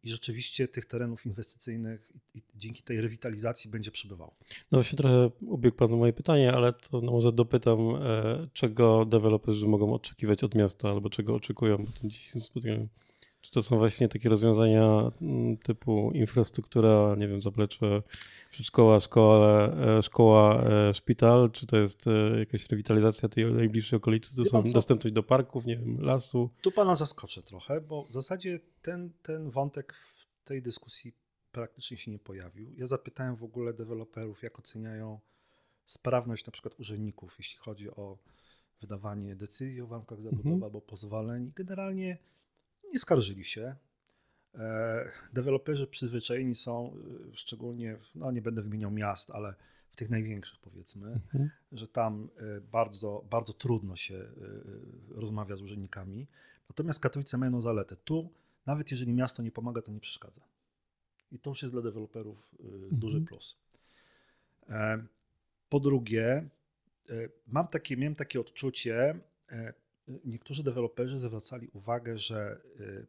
i 0.04 0.10
rzeczywiście 0.10 0.68
tych 0.68 0.86
terenów 0.86 1.26
inwestycyjnych 1.26 2.12
dzięki 2.54 2.82
tej 2.82 3.00
rewitalizacji 3.00 3.70
będzie 3.70 3.90
przybywało. 3.90 4.34
No 4.72 4.78
właśnie 4.78 4.96
trochę 4.96 5.30
ubiegł 5.40 5.76
Pan 5.76 5.90
moje 5.90 6.12
pytanie, 6.12 6.52
ale 6.52 6.72
to 6.72 7.00
no 7.00 7.12
może 7.12 7.32
dopytam, 7.32 7.78
e, 7.80 8.48
czego 8.52 9.04
deweloperzy 9.04 9.66
mogą 9.66 9.94
oczekiwać 9.94 10.44
od 10.44 10.54
miasta 10.54 10.88
albo 10.88 11.10
czego 11.10 11.34
oczekują, 11.34 11.76
bo 11.76 11.86
tym 12.00 12.10
dzisiaj 12.10 12.40
spotkałem. 12.40 12.88
Czy 13.44 13.50
to 13.50 13.62
są 13.62 13.78
właśnie 13.78 14.08
takie 14.08 14.28
rozwiązania 14.28 15.10
mm, 15.22 15.56
typu 15.56 16.10
infrastruktura, 16.14 17.14
nie 17.18 17.28
wiem, 17.28 17.40
zaplecze 17.40 18.02
przedszkoła, 18.50 19.00
szkoła, 19.00 19.68
e, 19.68 20.02
szkoła, 20.02 20.64
e, 20.64 20.94
szpital, 20.94 21.50
czy 21.50 21.66
to 21.66 21.76
jest 21.76 22.06
e, 22.06 22.38
jakaś 22.38 22.66
rewitalizacja 22.70 23.28
tej 23.28 23.52
najbliższej 23.52 23.96
okolicy, 23.96 24.36
to 24.36 24.44
są 24.44 24.62
dostępność 24.62 25.14
do 25.14 25.22
parków, 25.22 25.66
nie 25.66 25.76
wiem, 25.76 26.00
lasu? 26.00 26.50
Tu 26.62 26.72
pana 26.72 26.94
zaskoczę 26.94 27.42
trochę, 27.42 27.80
bo 27.80 28.04
w 28.04 28.12
zasadzie 28.12 28.60
ten, 28.82 29.10
ten 29.22 29.50
wątek 29.50 29.92
w 29.92 30.44
tej 30.44 30.62
dyskusji 30.62 31.12
praktycznie 31.52 31.96
się 31.96 32.10
nie 32.10 32.18
pojawił. 32.18 32.74
Ja 32.76 32.86
zapytałem 32.86 33.36
w 33.36 33.44
ogóle 33.44 33.72
deweloperów, 33.72 34.42
jak 34.42 34.58
oceniają 34.58 35.20
sprawność 35.84 36.46
na 36.46 36.52
przykład 36.52 36.80
urzędników, 36.80 37.34
jeśli 37.38 37.58
chodzi 37.58 37.90
o 37.90 38.18
wydawanie 38.80 39.36
decyzji 39.36 39.80
o 39.80 39.86
warunkach 39.86 40.22
zabudowy 40.22 40.48
mhm. 40.48 40.64
albo 40.64 40.80
pozwoleń. 40.80 41.52
Generalnie 41.56 42.18
nie 42.94 43.00
skarżyli 43.00 43.44
się. 43.44 43.76
E, 44.54 45.10
deweloperzy 45.32 45.86
przyzwyczajeni 45.86 46.54
są, 46.54 46.96
e, 47.32 47.36
szczególnie, 47.36 47.96
no 48.14 48.32
nie 48.32 48.42
będę 48.42 48.62
wymieniał 48.62 48.90
miast, 48.90 49.30
ale 49.30 49.54
w 49.90 49.96
tych 49.96 50.10
największych 50.10 50.60
powiedzmy, 50.60 51.12
mhm. 51.12 51.50
że 51.72 51.88
tam 51.88 52.28
e, 52.36 52.60
bardzo, 52.60 53.24
bardzo 53.30 53.52
trudno 53.52 53.96
się 53.96 54.26
rozmawia 55.08 55.56
z 55.56 55.62
urzędnikami. 55.62 56.26
Natomiast 56.68 57.00
Katowice 57.00 57.38
mają 57.38 57.60
zaletę. 57.60 57.96
Tu, 57.96 58.30
nawet 58.66 58.90
jeżeli 58.90 59.12
miasto 59.12 59.42
nie 59.42 59.52
pomaga, 59.52 59.82
to 59.82 59.92
nie 59.92 60.00
przeszkadza. 60.00 60.40
I 61.32 61.38
to 61.38 61.50
już 61.50 61.62
jest 61.62 61.74
dla 61.74 61.82
deweloperów 61.82 62.54
mhm. 62.60 63.00
duży 63.00 63.20
plus. 63.20 63.56
Po 65.68 65.80
drugie, 65.80 66.48
mam 67.46 67.68
takie, 67.68 67.96
miałem 67.96 68.14
takie 68.14 68.40
odczucie, 68.40 69.20
niektórzy 70.24 70.62
deweloperzy 70.62 71.18
zwracali 71.18 71.68
uwagę, 71.68 72.18
że 72.18 72.60
y, 72.80 73.06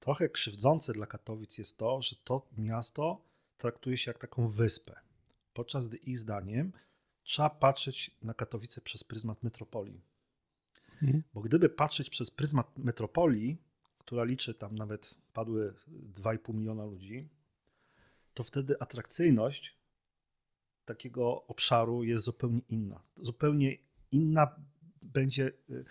trochę 0.00 0.28
krzywdzące 0.28 0.92
dla 0.92 1.06
Katowic 1.06 1.58
jest 1.58 1.78
to, 1.78 2.02
że 2.02 2.16
to 2.24 2.46
miasto 2.58 3.24
traktuje 3.56 3.96
się 3.96 4.10
jak 4.10 4.18
taką 4.18 4.48
wyspę. 4.48 4.94
Podczas 5.52 5.88
gdy 5.88 5.96
ich 5.96 6.18
zdaniem 6.18 6.72
trzeba 7.22 7.50
patrzeć 7.50 8.10
na 8.22 8.34
Katowice 8.34 8.80
przez 8.80 9.04
pryzmat 9.04 9.42
metropolii. 9.42 10.00
Mhm. 11.02 11.22
Bo 11.34 11.40
gdyby 11.40 11.68
patrzeć 11.68 12.10
przez 12.10 12.30
pryzmat 12.30 12.78
metropolii, 12.78 13.58
która 13.98 14.24
liczy 14.24 14.54
tam 14.54 14.74
nawet 14.74 15.14
padły 15.32 15.74
2,5 16.14 16.54
miliona 16.54 16.84
ludzi, 16.84 17.28
to 18.34 18.42
wtedy 18.42 18.80
atrakcyjność 18.80 19.78
takiego 20.84 21.46
obszaru 21.46 22.04
jest 22.04 22.24
zupełnie 22.24 22.60
inna. 22.68 23.02
Zupełnie 23.16 23.76
inna 24.10 24.56
będzie 25.02 25.52
y, 25.70 25.84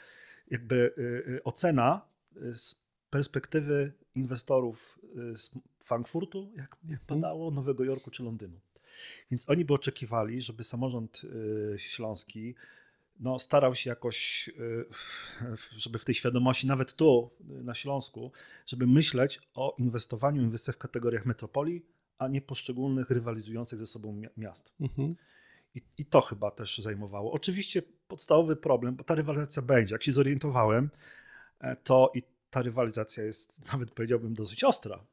jakby 0.48 0.76
y, 0.98 1.02
y, 1.32 1.44
ocena 1.44 2.02
y, 2.36 2.58
z 2.58 2.88
perspektywy 3.10 3.94
inwestorów 4.16 5.00
z 5.36 5.52
Frankfurtu, 5.80 6.52
jak, 6.56 6.78
mhm. 6.84 7.00
padało, 7.08 7.52
Nowego 7.52 7.84
Jorku 7.84 8.12
czy 8.12 8.24
Londynu. 8.24 8.60
Więc 9.32 9.50
oni 9.50 9.66
by 9.66 9.74
oczekiwali, 9.74 10.42
żeby 10.42 10.64
samorząd 10.64 11.22
śląski 11.78 12.56
no, 13.20 13.40
starał 13.40 13.76
się 13.76 13.90
jakoś, 13.90 14.50
żeby 15.78 16.00
w 16.00 16.06
tej 16.06 16.16
świadomości, 16.16 16.68
nawet 16.68 16.94
tu 16.94 17.32
na 17.40 17.76
Śląsku, 17.76 18.32
żeby 18.66 18.88
myśleć 18.88 19.40
o 19.56 19.76
inwestowaniu, 19.80 20.42
inwestycjach 20.42 20.76
w 20.76 20.80
kategoriach 20.80 21.26
metropolii, 21.26 21.86
a 22.18 22.28
nie 22.28 22.42
poszczególnych 22.42 23.10
rywalizujących 23.10 23.80
ze 23.80 23.88
sobą 23.88 24.22
miast. 24.38 24.72
Mhm. 24.80 25.16
I, 25.76 25.82
I, 25.98 26.06
to 26.06 26.22
chyba 26.22 26.52
też 26.52 26.78
zajmowało. 26.78 27.32
Oczywiście 27.32 27.82
podstawowy 28.08 28.56
problem, 28.56 28.96
bo 28.96 29.04
ta 29.04 29.16
rywalizacja 29.16 29.62
będzie. 29.62 29.96
Jak 29.96 30.04
się 30.04 30.12
zorientowałem, 30.12 30.90
e, 31.60 31.76
to 31.76 32.12
i 32.16 32.24
ta 32.50 32.62
rywalizacja 32.62 33.24
jest, 33.24 33.62
nawet 33.74 33.92
powiedziałbym, 33.92 34.34
dosyć 34.34 34.64
ostra. 34.64 35.06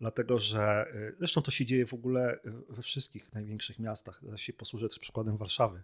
Dlatego, 0.00 0.38
że 0.38 0.86
e, 0.92 1.12
zresztą 1.18 1.42
to 1.42 1.50
się 1.50 1.64
dzieje 1.64 1.86
w 1.86 1.94
ogóle 1.94 2.38
we 2.68 2.82
wszystkich 2.82 3.32
największych 3.32 3.78
miastach. 3.78 4.20
Ja 4.22 4.36
się 4.36 4.52
posłużę 4.52 4.88
też 4.88 4.98
przykładem 4.98 5.36
Warszawy. 5.36 5.82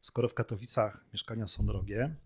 Skoro 0.00 0.28
w 0.28 0.34
Katowicach 0.34 1.04
mieszkania 1.12 1.46
są 1.46 1.66
drogie, 1.66 2.16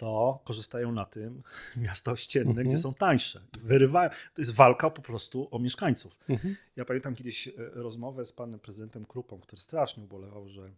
to 0.00 0.40
korzystają 0.44 0.92
na 0.92 1.04
tym 1.04 1.42
miasta 1.76 2.12
ościenne, 2.12 2.50
mhm. 2.50 2.68
gdzie 2.68 2.78
są 2.78 2.94
tańsze. 2.94 3.40
Wyrywają. 3.60 4.10
To 4.10 4.42
jest 4.42 4.54
walka 4.54 4.90
po 4.90 5.02
prostu 5.02 5.48
o 5.50 5.58
mieszkańców. 5.58 6.18
Mhm. 6.28 6.56
Ja 6.76 6.84
pamiętam 6.84 7.14
kiedyś 7.14 7.48
e, 7.48 7.52
rozmowę 7.58 8.24
z 8.24 8.32
panem 8.32 8.60
prezydentem 8.60 9.04
Krupą, 9.04 9.40
który 9.40 9.62
strasznie 9.62 10.04
ubolewał, 10.04 10.48
że 10.48 10.70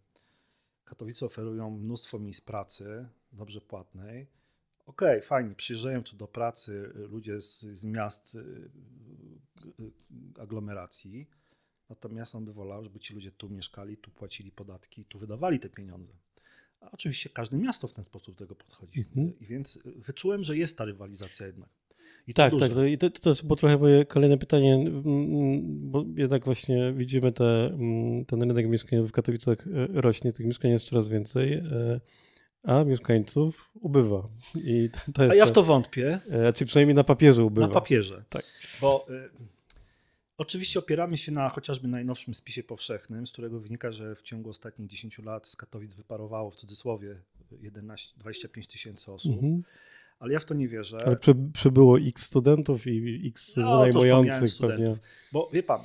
Katowice 0.85 1.25
oferują 1.25 1.69
mnóstwo 1.69 2.19
miejsc 2.19 2.41
pracy, 2.41 3.07
dobrze 3.31 3.61
płatnej. 3.61 4.27
Okej, 4.85 5.17
okay, 5.17 5.27
fajnie, 5.27 5.55
przyjeżdżają 5.55 6.03
tu 6.03 6.15
do 6.15 6.27
pracy 6.27 6.91
ludzie 6.95 7.41
z, 7.41 7.61
z 7.61 7.85
miast, 7.85 8.35
y, 8.35 8.69
aglomeracji, 10.39 11.29
natomiast 11.89 12.35
on 12.35 12.45
by 12.45 12.53
wolał, 12.53 12.83
żeby 12.83 12.99
ci 12.99 13.13
ludzie 13.13 13.31
tu 13.31 13.49
mieszkali, 13.49 13.97
tu 13.97 14.11
płacili 14.11 14.51
podatki, 14.51 15.05
tu 15.05 15.17
wydawali 15.17 15.59
te 15.59 15.69
pieniądze. 15.69 16.13
A 16.83 16.91
oczywiście 16.91 17.29
każde 17.29 17.57
miasto 17.57 17.87
w 17.87 17.93
ten 17.93 18.03
sposób 18.03 18.35
do 18.35 18.39
tego 18.39 18.55
podchodzi. 18.55 18.99
Mhm. 18.99 19.39
I 19.39 19.45
więc 19.45 19.79
wyczułem, 19.95 20.43
że 20.43 20.57
jest 20.57 20.77
ta 20.77 20.85
rywalizacja 20.85 21.47
jednak. 21.47 21.69
I 22.27 22.33
tak, 22.33 22.53
tak. 22.59 22.71
I 22.89 22.97
to, 22.97 23.09
to 23.09 23.29
jest 23.29 23.45
było 23.45 23.55
trochę 23.55 23.77
moje 23.77 24.05
kolejne 24.05 24.37
pytanie, 24.37 24.73
mm, 24.73 25.03
mm, 25.05 25.91
bo 25.91 26.05
jednak 26.15 26.45
właśnie 26.45 26.93
widzimy 26.93 27.31
te, 27.31 27.65
mm, 27.65 28.25
ten 28.25 28.41
rynek 28.41 28.67
mieszkaniowy 28.67 29.07
w 29.07 29.11
Katowicach 29.11 29.67
e, 29.67 30.01
rośnie, 30.01 30.33
tych 30.33 30.45
mieszkań 30.45 30.71
jest 30.71 30.85
coraz 30.85 31.07
więcej, 31.07 31.53
e, 31.53 31.99
a 32.63 32.83
mieszkańców 32.83 33.71
ubywa. 33.81 34.25
I 34.55 34.89
to, 35.13 35.23
jest 35.23 35.33
a 35.33 35.35
ja 35.35 35.45
w 35.45 35.51
to 35.51 35.63
wątpię. 35.63 36.19
E, 36.29 36.53
czy 36.53 36.65
przynajmniej 36.65 36.95
na 36.95 37.03
papierze 37.03 37.43
ubywa. 37.43 37.67
Na 37.67 37.73
papierze. 37.73 38.23
Tak. 38.29 38.45
Bo 38.81 39.05
y, 39.09 39.29
oczywiście 40.43 40.79
opieramy 40.79 41.17
się 41.17 41.31
na 41.31 41.49
chociażby 41.49 41.87
najnowszym 41.87 42.33
spisie 42.33 42.63
powszechnym, 42.63 43.27
z 43.27 43.31
którego 43.31 43.59
wynika, 43.59 43.91
że 43.91 44.15
w 44.15 44.21
ciągu 44.21 44.49
ostatnich 44.49 44.89
10 44.89 45.19
lat 45.19 45.47
z 45.47 45.55
Katowic 45.55 45.93
wyparowało 45.93 46.51
w 46.51 46.55
cudzysłowie 46.55 47.21
11, 47.59 48.19
25 48.19 48.67
tysięcy 48.67 49.11
osób. 49.11 49.33
Mhm 49.33 49.63
ale 50.23 50.33
ja 50.33 50.39
w 50.39 50.45
to 50.45 50.53
nie 50.53 50.67
wierzę. 50.67 50.97
Ale 51.05 51.17
przybyło 51.53 51.99
x 51.99 52.25
studentów 52.25 52.87
i 52.87 53.27
x 53.27 53.53
no, 53.57 53.85
wynajmujących 53.85 54.57
pewnie. 54.59 54.95
Bo 55.31 55.49
wie 55.53 55.63
pan, 55.63 55.81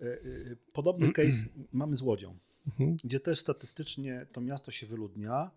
y, 0.00 0.04
y, 0.04 0.56
podobny 0.72 1.12
case 1.18 1.44
mamy 1.72 1.96
z 1.96 2.02
Łodzią, 2.02 2.38
mhm. 2.66 2.96
gdzie 3.04 3.20
też 3.20 3.38
statystycznie 3.38 4.26
to 4.32 4.40
miasto 4.40 4.70
się 4.70 4.86
wyludnia, 4.86 5.50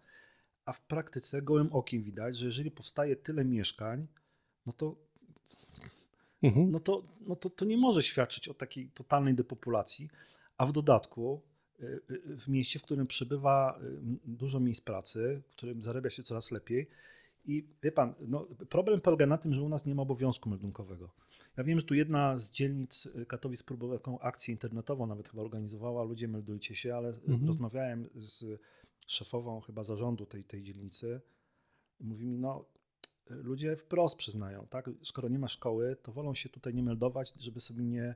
a 0.66 0.74
w 0.74 0.82
praktyce 0.82 1.42
gołym 1.42 1.74
okiem 1.74 2.04
widać, 2.04 2.38
że 2.38 2.46
jeżeli 2.46 2.72
powstaje 2.72 3.16
tyle 3.16 3.46
mieszkań, 3.46 4.08
no 4.66 4.74
to, 4.74 4.96
mhm. 6.44 6.72
no 6.72 6.80
to, 6.80 7.04
no 7.28 7.36
to, 7.36 7.50
to 7.50 7.66
nie 7.66 7.78
może 7.78 8.04
świadczyć 8.04 8.48
o 8.48 8.54
takiej 8.54 8.90
totalnej 8.90 9.36
depopulacji, 9.36 10.10
a 10.58 10.66
w 10.66 10.72
dodatku 10.72 11.42
y, 11.80 12.02
w 12.40 12.48
mieście, 12.48 12.80
w 12.80 12.84
którym 12.84 13.08
przybywa 13.08 13.80
dużo 14.26 14.60
miejsc 14.60 14.82
pracy, 14.82 15.42
w 15.50 15.52
którym 15.52 15.82
zarabia 15.82 16.10
się 16.10 16.24
coraz 16.24 16.52
lepiej, 16.52 16.88
i 17.46 17.68
wie 17.84 17.92
pan, 17.92 18.14
no, 18.20 18.48
problem 18.70 19.02
polega 19.02 19.26
na 19.26 19.38
tym, 19.38 19.54
że 19.54 19.62
u 19.62 19.70
nas 19.70 19.86
nie 19.86 19.96
ma 19.96 20.02
obowiązku 20.02 20.50
meldunkowego. 20.50 21.10
Ja 21.58 21.64
wiem, 21.64 21.80
że 21.80 21.86
tu 21.86 21.94
jedna 21.94 22.40
z 22.40 22.52
dzielnic 22.52 23.10
Katowic 23.28 23.64
próbowała 23.64 24.00
taką 24.00 24.20
akcję 24.20 24.52
internetową, 24.52 25.08
nawet 25.08 25.30
chyba 25.30 25.42
organizowała, 25.42 26.04
ludzie 26.04 26.28
meldujcie 26.28 26.76
się, 26.76 26.96
ale 26.96 27.10
mhm. 27.10 27.48
rozmawiałem 27.48 28.10
z 28.16 28.62
szefową 29.08 29.62
chyba 29.62 29.84
zarządu 29.84 30.26
tej, 30.26 30.44
tej 30.44 30.64
dzielnicy. 30.64 31.22
Mówi 32.00 32.26
mi, 32.26 32.38
no 32.38 32.66
ludzie 33.30 33.76
wprost 33.76 34.18
przyznają, 34.18 34.68
tak, 34.70 34.90
skoro 35.02 35.30
nie 35.30 35.40
ma 35.40 35.48
szkoły, 35.48 35.96
to 36.04 36.12
wolą 36.12 36.34
się 36.34 36.50
tutaj 36.50 36.74
nie 36.74 36.84
meldować, 36.84 37.34
żeby 37.40 37.60
sobie 37.60 37.84
nie, 37.84 38.16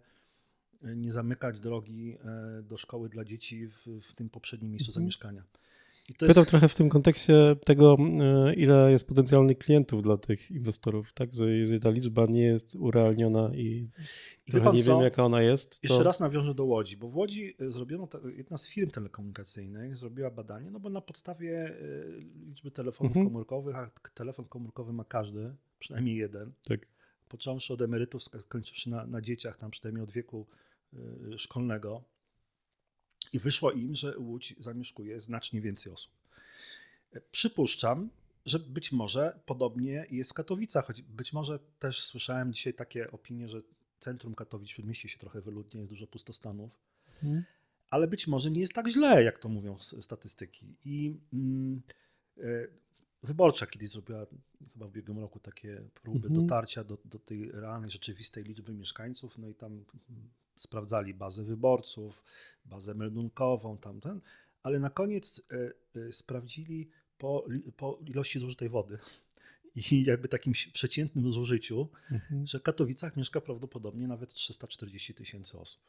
nie 0.81 1.11
zamykać 1.11 1.59
drogi 1.59 2.17
e, 2.25 2.63
do 2.63 2.77
szkoły 2.77 3.09
dla 3.09 3.25
dzieci 3.25 3.67
w, 3.67 3.87
w 4.01 4.13
tym 4.13 4.29
poprzednim 4.29 4.71
miejscu 4.71 4.89
mhm. 4.89 4.93
zamieszkania. 4.93 5.43
Pytam 6.07 6.27
jest... 6.37 6.49
trochę 6.49 6.67
w 6.67 6.75
tym 6.75 6.89
kontekście 6.89 7.55
tego, 7.65 7.95
e, 7.99 8.53
ile 8.53 8.91
jest 8.91 9.07
potencjalnych 9.07 9.57
klientów 9.57 10.03
dla 10.03 10.17
tych 10.17 10.51
inwestorów, 10.51 11.13
tak? 11.13 11.33
Że 11.33 11.51
jeżeli 11.51 11.79
ta 11.79 11.89
liczba 11.89 12.25
nie 12.25 12.41
jest 12.41 12.75
urealniona 12.75 13.55
i, 13.55 13.89
I 14.47 14.51
trochę 14.51 14.71
nie 14.71 14.83
wiem, 14.83 15.01
jaka 15.01 15.25
ona 15.25 15.41
jest. 15.41 15.69
To... 15.69 15.87
Jeszcze 15.87 16.03
raz 16.03 16.19
nawiążę 16.19 16.53
do 16.53 16.65
Łodzi, 16.65 16.97
bo 16.97 17.09
w 17.09 17.15
Łodzi 17.15 17.55
e, 17.59 17.71
zrobiono, 17.71 18.07
jedna 18.35 18.57
z 18.57 18.67
firm 18.67 18.89
telekomunikacyjnych 18.89 19.97
zrobiła 19.97 20.31
badanie, 20.31 20.71
no 20.71 20.79
bo 20.79 20.89
na 20.89 21.01
podstawie 21.01 21.67
e, 21.67 21.75
liczby 22.45 22.71
telefonów 22.71 23.11
mhm. 23.11 23.25
komórkowych, 23.25 23.75
a 23.75 23.89
telefon 24.13 24.45
komórkowy 24.45 24.93
ma 24.93 25.03
każdy, 25.03 25.55
przynajmniej 25.79 26.17
jeden. 26.17 26.53
Tak. 26.63 26.87
Począwszy 27.29 27.73
od 27.73 27.81
emerytów, 27.81 28.23
skończywszy 28.23 28.89
na, 28.89 29.05
na 29.05 29.21
dzieciach, 29.21 29.57
tam 29.57 29.71
przynajmniej 29.71 30.03
od 30.03 30.11
wieku 30.11 30.47
szkolnego, 31.37 32.03
i 33.33 33.39
wyszło 33.39 33.71
im, 33.71 33.95
że 33.95 34.17
Łódź 34.17 34.55
zamieszkuje 34.59 35.19
znacznie 35.19 35.61
więcej 35.61 35.93
osób. 35.93 36.11
Przypuszczam, 37.31 38.09
że 38.45 38.59
być 38.59 38.91
może 38.91 39.39
podobnie 39.45 40.05
jest 40.09 40.29
w 40.29 40.33
Katowicach, 40.33 40.85
choć 40.85 41.01
być 41.01 41.33
może 41.33 41.59
też 41.79 42.03
słyszałem 42.03 42.53
dzisiaj 42.53 42.73
takie 42.73 43.11
opinie, 43.11 43.49
że 43.49 43.61
centrum 43.99 44.35
Katowic, 44.35 44.69
Śródmieście 44.69 45.09
się 45.09 45.17
trochę 45.17 45.41
wyludnia, 45.41 45.79
jest 45.79 45.91
dużo 45.91 46.07
pustostanów, 46.07 46.79
hmm. 47.21 47.43
ale 47.89 48.07
być 48.07 48.27
może 48.27 48.51
nie 48.51 48.61
jest 48.61 48.73
tak 48.73 48.87
źle, 48.87 49.23
jak 49.23 49.39
to 49.39 49.49
mówią 49.49 49.77
statystyki. 49.79 50.75
I 50.85 51.17
mm, 51.33 51.81
y, 52.37 52.83
Wyborcza 53.23 53.67
kiedyś 53.67 53.89
zrobiła 53.89 54.25
chyba 54.73 54.85
w 54.85 54.89
ubiegłym 54.89 55.19
roku 55.19 55.39
takie 55.39 55.83
próby 55.93 56.27
mhm. 56.27 56.33
dotarcia 56.33 56.83
do, 56.83 56.97
do 57.05 57.19
tej 57.19 57.51
realnej, 57.51 57.89
rzeczywistej 57.89 58.43
liczby 58.43 58.73
mieszkańców, 58.73 59.37
no 59.37 59.47
i 59.47 59.55
tam 59.55 59.85
sprawdzali 60.55 61.13
bazę 61.13 61.43
wyborców, 61.43 62.23
bazę 62.65 62.95
meldunkową, 62.95 63.77
tamten, 63.77 64.21
ale 64.63 64.79
na 64.79 64.89
koniec 64.89 65.39
y, 65.51 65.73
y, 65.99 66.13
sprawdzili 66.13 66.89
po, 67.17 67.45
po 67.77 67.99
ilości 68.05 68.39
zużytej 68.39 68.69
wody 68.69 68.97
i 69.91 70.03
jakby 70.03 70.29
takim 70.29 70.53
przeciętnym 70.73 71.31
zużyciu, 71.31 71.89
mhm. 72.11 72.47
że 72.47 72.59
w 72.59 72.63
Katowicach 72.63 73.17
mieszka 73.17 73.41
prawdopodobnie 73.41 74.07
nawet 74.07 74.33
340 74.33 75.13
tysięcy 75.13 75.59
osób. 75.59 75.81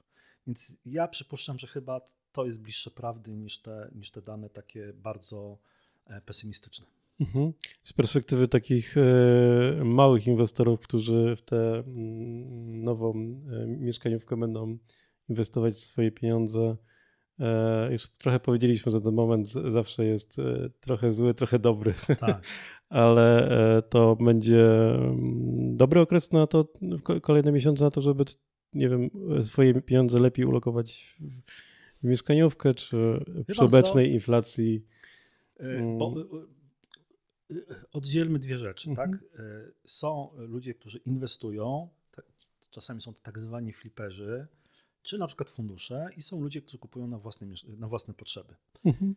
Więc 0.46 0.78
ja 0.86 1.08
przypuszczam, 1.08 1.58
że 1.58 1.66
chyba 1.66 2.00
to 2.32 2.44
jest 2.44 2.60
bliższe 2.60 2.90
prawdy 2.90 3.30
niż 3.30 3.58
te, 3.58 3.90
niż 3.94 4.10
te 4.10 4.22
dane 4.22 4.50
takie 4.50 4.92
bardzo 4.92 5.58
e, 6.06 6.20
pesymistyczne. 6.20 6.86
Mhm. 7.20 7.52
Z 7.82 7.92
perspektywy 7.92 8.48
takich 8.48 8.96
e, 8.96 9.84
małych 9.84 10.26
inwestorów, 10.26 10.80
którzy 10.80 11.36
w 11.36 11.42
tę 11.42 11.78
mm, 11.78 12.84
nową 12.84 13.10
e, 13.10 13.66
mieszkaniówkę 13.66 14.36
będą 14.36 14.78
inwestować 15.28 15.78
swoje 15.78 16.12
pieniądze, 16.12 16.76
e, 17.38 17.92
już 17.92 18.08
trochę 18.08 18.40
powiedzieliśmy, 18.40 18.92
że 18.92 19.00
ten 19.00 19.14
moment 19.14 19.48
zawsze 19.48 20.04
jest 20.04 20.36
trochę 20.80 21.10
zły, 21.10 21.34
trochę 21.34 21.58
dobry. 21.58 21.94
Tak. 22.20 22.44
Ale 22.88 23.48
to 23.90 24.16
będzie 24.16 24.94
mm, 24.94 25.76
dobry 25.76 26.00
okres 26.00 26.32
na 26.32 26.46
to, 26.46 26.68
kolejne 27.22 27.52
miesiące 27.52 27.84
na 27.84 27.90
to, 27.90 28.00
żeby, 28.00 28.24
nie 28.74 28.88
wiem, 28.88 29.10
swoje 29.42 29.82
pieniądze 29.82 30.18
lepiej 30.18 30.44
ulokować 30.44 31.16
w 32.02 32.06
mieszkaniówkę, 32.06 32.74
czy 32.74 33.24
przy 33.48 33.64
obecnej 33.64 34.12
inflacji. 34.12 34.84
Bo 35.98 36.12
mm 36.12 36.54
oddzielmy 37.92 38.38
dwie 38.38 38.58
rzeczy. 38.58 38.90
Mhm. 38.90 39.10
Tak? 39.10 39.24
Są 39.86 40.30
ludzie, 40.36 40.74
którzy 40.74 40.98
inwestują, 40.98 41.88
czasami 42.70 43.02
są 43.02 43.14
to 43.14 43.20
tak 43.20 43.38
zwani 43.38 43.72
fliperzy, 43.72 44.46
czy 45.02 45.18
na 45.18 45.26
przykład 45.26 45.50
fundusze, 45.50 46.08
i 46.16 46.22
są 46.22 46.40
ludzie, 46.40 46.62
którzy 46.62 46.78
kupują 46.78 47.06
na 47.06 47.18
własne, 47.18 47.46
na 47.68 47.88
własne 47.88 48.14
potrzeby. 48.14 48.54
Mhm. 48.84 49.14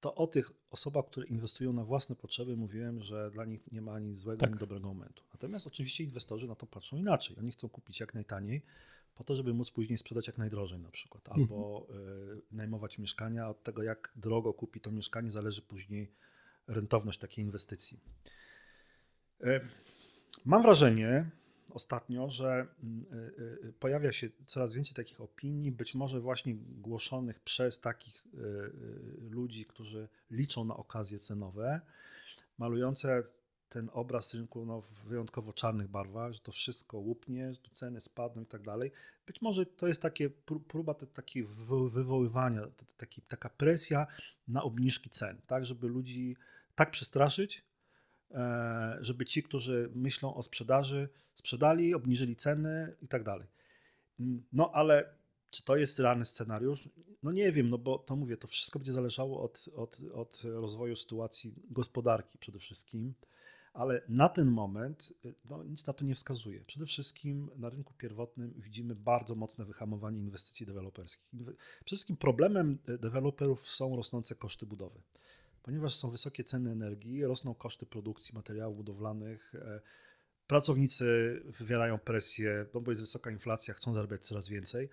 To 0.00 0.14
o 0.14 0.26
tych 0.26 0.50
osobach, 0.70 1.06
które 1.06 1.26
inwestują 1.26 1.72
na 1.72 1.84
własne 1.84 2.16
potrzeby, 2.16 2.56
mówiłem, 2.56 3.00
że 3.00 3.30
dla 3.30 3.44
nich 3.44 3.72
nie 3.72 3.82
ma 3.82 3.92
ani 3.92 4.14
złego, 4.14 4.40
tak. 4.40 4.50
ani 4.50 4.58
dobrego 4.58 4.88
momentu. 4.88 5.24
Natomiast 5.32 5.66
oczywiście 5.66 6.04
inwestorzy 6.04 6.48
na 6.48 6.54
to 6.54 6.66
patrzą 6.66 6.96
inaczej. 6.96 7.36
Oni 7.38 7.50
chcą 7.50 7.68
kupić 7.68 8.00
jak 8.00 8.14
najtaniej, 8.14 8.62
po 9.14 9.24
to, 9.24 9.36
żeby 9.36 9.54
móc 9.54 9.70
później 9.70 9.98
sprzedać 9.98 10.26
jak 10.26 10.38
najdrożej 10.38 10.78
na 10.78 10.90
przykład, 10.90 11.28
albo 11.28 11.86
mhm. 11.90 12.42
najmować 12.52 12.98
mieszkania. 12.98 13.48
Od 13.48 13.62
tego, 13.62 13.82
jak 13.82 14.12
drogo 14.16 14.54
kupi 14.54 14.80
to 14.80 14.90
mieszkanie, 14.90 15.30
zależy 15.30 15.62
później 15.62 16.12
rentowność 16.66 17.18
takiej 17.18 17.44
inwestycji. 17.44 18.00
E, 19.44 19.60
mam 20.44 20.62
wrażenie 20.62 21.30
ostatnio, 21.70 22.30
że 22.30 22.66
mm, 22.82 23.04
e, 23.12 23.68
e, 23.68 23.72
pojawia 23.72 24.12
się 24.12 24.28
coraz 24.46 24.72
więcej 24.72 24.94
takich 24.94 25.20
opinii, 25.20 25.72
być 25.72 25.94
może 25.94 26.20
właśnie 26.20 26.54
głoszonych 26.54 27.40
przez 27.40 27.80
takich 27.80 28.24
ludzi, 29.30 29.64
którzy 29.64 30.08
liczą 30.30 30.64
na 30.64 30.76
okazje 30.76 31.18
cenowe, 31.18 31.80
malujące 32.58 33.22
ten 33.74 33.90
obraz 33.92 34.34
rynku 34.34 34.66
no, 34.66 34.80
w 34.80 35.08
wyjątkowo 35.08 35.52
czarnych 35.52 35.88
barwach, 35.88 36.32
że 36.32 36.40
to 36.40 36.52
wszystko 36.52 36.98
łupnie, 36.98 37.52
ceny 37.72 38.00
spadną 38.00 38.42
i 38.42 38.46
tak 38.46 38.62
dalej. 38.62 38.92
Być 39.26 39.42
może 39.42 39.66
to 39.66 39.86
jest 39.86 40.02
takie 40.02 40.30
próba 40.68 40.94
takiej 40.94 41.44
wywoływania, 41.88 42.62
taki, 42.96 43.22
taka 43.22 43.48
presja 43.48 44.06
na 44.48 44.62
obniżki 44.62 45.10
cen, 45.10 45.40
tak, 45.46 45.66
żeby 45.66 45.88
ludzi 45.88 46.36
tak 46.74 46.90
przestraszyć, 46.90 47.64
e, 48.30 48.98
żeby 49.00 49.24
ci, 49.24 49.42
którzy 49.42 49.90
myślą 49.94 50.34
o 50.34 50.42
sprzedaży, 50.42 51.08
sprzedali, 51.34 51.94
obniżyli 51.94 52.36
ceny 52.36 52.96
i 53.02 53.08
tak 53.08 53.24
dalej. 53.24 53.46
Mm, 54.20 54.44
no 54.52 54.70
ale 54.74 55.14
czy 55.50 55.64
to 55.64 55.76
jest 55.76 55.98
realny 55.98 56.24
scenariusz? 56.24 56.88
No 57.22 57.32
nie 57.32 57.52
wiem, 57.52 57.70
no 57.70 57.78
bo 57.78 57.98
to 57.98 58.16
mówię, 58.16 58.36
to 58.36 58.48
wszystko 58.48 58.78
będzie 58.78 58.92
zależało 58.92 59.42
od, 59.42 59.68
od, 59.74 60.00
od 60.14 60.42
rozwoju 60.44 60.96
sytuacji 60.96 61.54
gospodarki 61.70 62.38
przede 62.38 62.58
wszystkim, 62.58 63.14
ale 63.72 64.02
na 64.08 64.28
ten 64.28 64.48
moment 64.50 65.12
no, 65.44 65.64
nic 65.64 65.86
na 65.86 65.92
to 65.92 66.04
nie 66.04 66.14
wskazuje. 66.14 66.64
Przede 66.64 66.86
wszystkim 66.86 67.50
na 67.56 67.70
rynku 67.70 67.94
pierwotnym 67.98 68.54
widzimy 68.56 68.94
bardzo 68.94 69.34
mocne 69.34 69.64
wyhamowanie 69.64 70.20
inwestycji 70.20 70.66
deweloperskich. 70.66 71.28
Przede 71.30 71.56
wszystkim 71.84 72.16
problemem 72.16 72.78
deweloperów 72.98 73.68
są 73.68 73.96
rosnące 73.96 74.34
koszty 74.34 74.66
budowy 74.66 75.00
ponieważ 75.64 75.94
są 75.94 76.10
wysokie 76.10 76.44
ceny 76.44 76.70
energii, 76.70 77.24
rosną 77.24 77.54
koszty 77.54 77.86
produkcji 77.86 78.34
materiałów 78.34 78.76
budowlanych, 78.76 79.54
e, 79.54 79.80
pracownicy 80.46 81.40
wywierają 81.44 81.98
presję, 81.98 82.66
no 82.74 82.80
bo 82.80 82.90
jest 82.90 83.00
wysoka 83.00 83.30
inflacja, 83.30 83.74
chcą 83.74 83.94
zarabiać 83.94 84.26
coraz 84.26 84.48
więcej. 84.48 84.88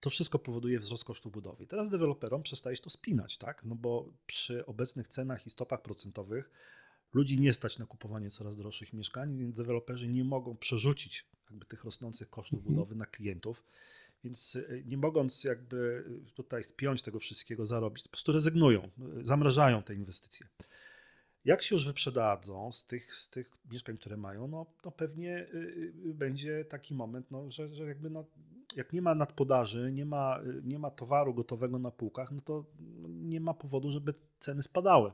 To 0.00 0.10
wszystko 0.10 0.38
powoduje 0.38 0.78
wzrost 0.78 1.04
kosztów 1.04 1.32
budowy. 1.32 1.66
teraz 1.66 1.90
deweloperom 1.90 2.42
przestaje 2.42 2.76
się 2.76 2.82
to 2.82 2.90
spinać, 2.90 3.38
tak? 3.38 3.64
No 3.64 3.74
bo 3.74 4.12
przy 4.26 4.66
obecnych 4.66 5.08
cenach 5.08 5.46
i 5.46 5.50
stopach 5.50 5.82
procentowych 5.82 6.50
ludzi 7.14 7.40
nie 7.40 7.52
stać 7.52 7.78
na 7.78 7.86
kupowanie 7.86 8.30
coraz 8.30 8.56
droższych 8.56 8.92
mieszkań, 8.92 9.36
więc 9.36 9.56
deweloperzy 9.56 10.08
nie 10.08 10.24
mogą 10.24 10.56
przerzucić 10.56 11.26
jakby 11.50 11.66
tych 11.66 11.84
rosnących 11.84 12.30
kosztów 12.30 12.58
mhm. 12.58 12.74
budowy 12.74 12.94
na 12.94 13.06
klientów. 13.06 13.64
Więc 14.24 14.56
e, 14.56 14.82
nie 14.84 14.96
mogąc 14.96 15.44
jakby 15.44 16.04
e, 16.26 16.30
tutaj 16.34 16.62
spiąć 16.62 17.02
tego 17.02 17.18
wszystkiego, 17.18 17.66
zarobić, 17.66 18.04
po 18.04 18.10
prostu 18.10 18.32
rezygnują, 18.32 18.82
e, 18.82 18.88
zamrażają 19.22 19.82
te 19.82 19.94
inwestycje. 19.94 20.46
Jak 21.44 21.62
się 21.62 21.76
już 21.76 21.86
wyprzedadzą 21.86 22.72
z 22.72 22.86
tych, 22.86 23.16
z 23.16 23.30
tych 23.30 23.50
mieszkań, 23.70 23.98
które 23.98 24.16
mają, 24.16 24.48
no, 24.48 24.66
no 24.84 24.90
pewnie 24.90 25.46
będzie 25.94 26.64
taki 26.64 26.94
moment, 26.94 27.30
no, 27.30 27.50
że, 27.50 27.74
że 27.74 27.84
jakby 27.84 28.10
no, 28.10 28.24
jak 28.76 28.92
nie 28.92 29.02
ma 29.02 29.14
nadpodaży, 29.14 29.92
nie 29.92 30.06
ma, 30.06 30.40
nie 30.62 30.78
ma 30.78 30.90
towaru 30.90 31.34
gotowego 31.34 31.78
na 31.78 31.90
półkach, 31.90 32.32
no 32.32 32.40
to 32.40 32.64
nie 33.08 33.40
ma 33.40 33.54
powodu, 33.54 33.90
żeby 33.90 34.14
ceny 34.38 34.62
spadały. 34.62 35.12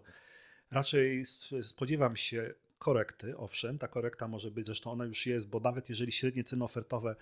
Raczej 0.70 1.24
spodziewam 1.62 2.16
się 2.16 2.54
korekty, 2.78 3.36
owszem, 3.36 3.78
ta 3.78 3.88
korekta 3.88 4.28
może 4.28 4.50
być, 4.50 4.66
zresztą 4.66 4.90
ona 4.92 5.04
już 5.04 5.26
jest, 5.26 5.48
bo 5.48 5.60
nawet 5.60 5.88
jeżeli 5.88 6.12
średnie 6.12 6.44
ceny 6.44 6.64
ofertowe 6.64 7.16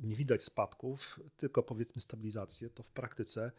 nie 0.00 0.16
widać 0.16 0.44
spadków, 0.44 1.20
tylko 1.36 1.62
powiedzmy 1.62 2.00
stabilizację, 2.00 2.70
to 2.70 2.82
w 2.82 2.90
praktyce 2.90 3.52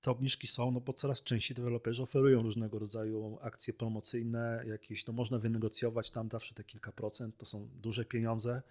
te 0.00 0.10
obniżki 0.10 0.46
są, 0.46 0.70
no 0.70 0.80
bo 0.80 0.92
coraz 0.92 1.22
częściej 1.22 1.54
deweloperzy 1.54 2.02
oferują 2.02 2.42
różnego 2.42 2.78
rodzaju 2.78 3.38
akcje 3.42 3.74
promocyjne, 3.74 4.64
jakieś, 4.66 5.06
no 5.06 5.12
można 5.12 5.38
wynegocjować 5.38 6.10
tam 6.10 6.30
zawsze 6.30 6.54
te 6.54 6.64
kilka 6.64 6.92
procent, 6.92 7.36
to 7.36 7.46
są 7.46 7.68
duże 7.74 8.04
pieniądze, 8.04 8.62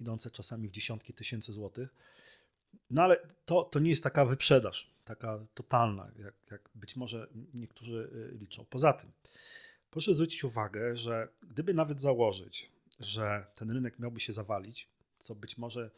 idące 0.00 0.30
czasami 0.30 0.68
w 0.68 0.70
dziesiątki 0.70 1.14
tysięcy 1.14 1.52
złotych. 1.52 1.94
No 2.90 3.02
ale 3.02 3.16
to, 3.44 3.62
to 3.62 3.78
nie 3.78 3.90
jest 3.90 4.02
taka 4.02 4.24
wyprzedaż, 4.24 4.90
taka 5.04 5.46
totalna, 5.54 6.10
jak, 6.18 6.34
jak 6.50 6.70
być 6.74 6.96
może 6.96 7.28
niektórzy 7.54 8.10
y, 8.34 8.38
liczą. 8.38 8.64
Poza 8.70 8.92
tym, 8.92 9.12
proszę 9.90 10.14
zwrócić 10.14 10.44
uwagę, 10.44 10.96
że 10.96 11.28
gdyby 11.42 11.74
nawet 11.74 12.00
założyć, 12.00 12.70
że 13.00 13.46
ten 13.54 13.70
rynek 13.70 13.98
miałby 13.98 14.20
się 14.20 14.32
zawalić, 14.32 14.88
co 15.18 15.34
być 15.34 15.58
może 15.58 15.90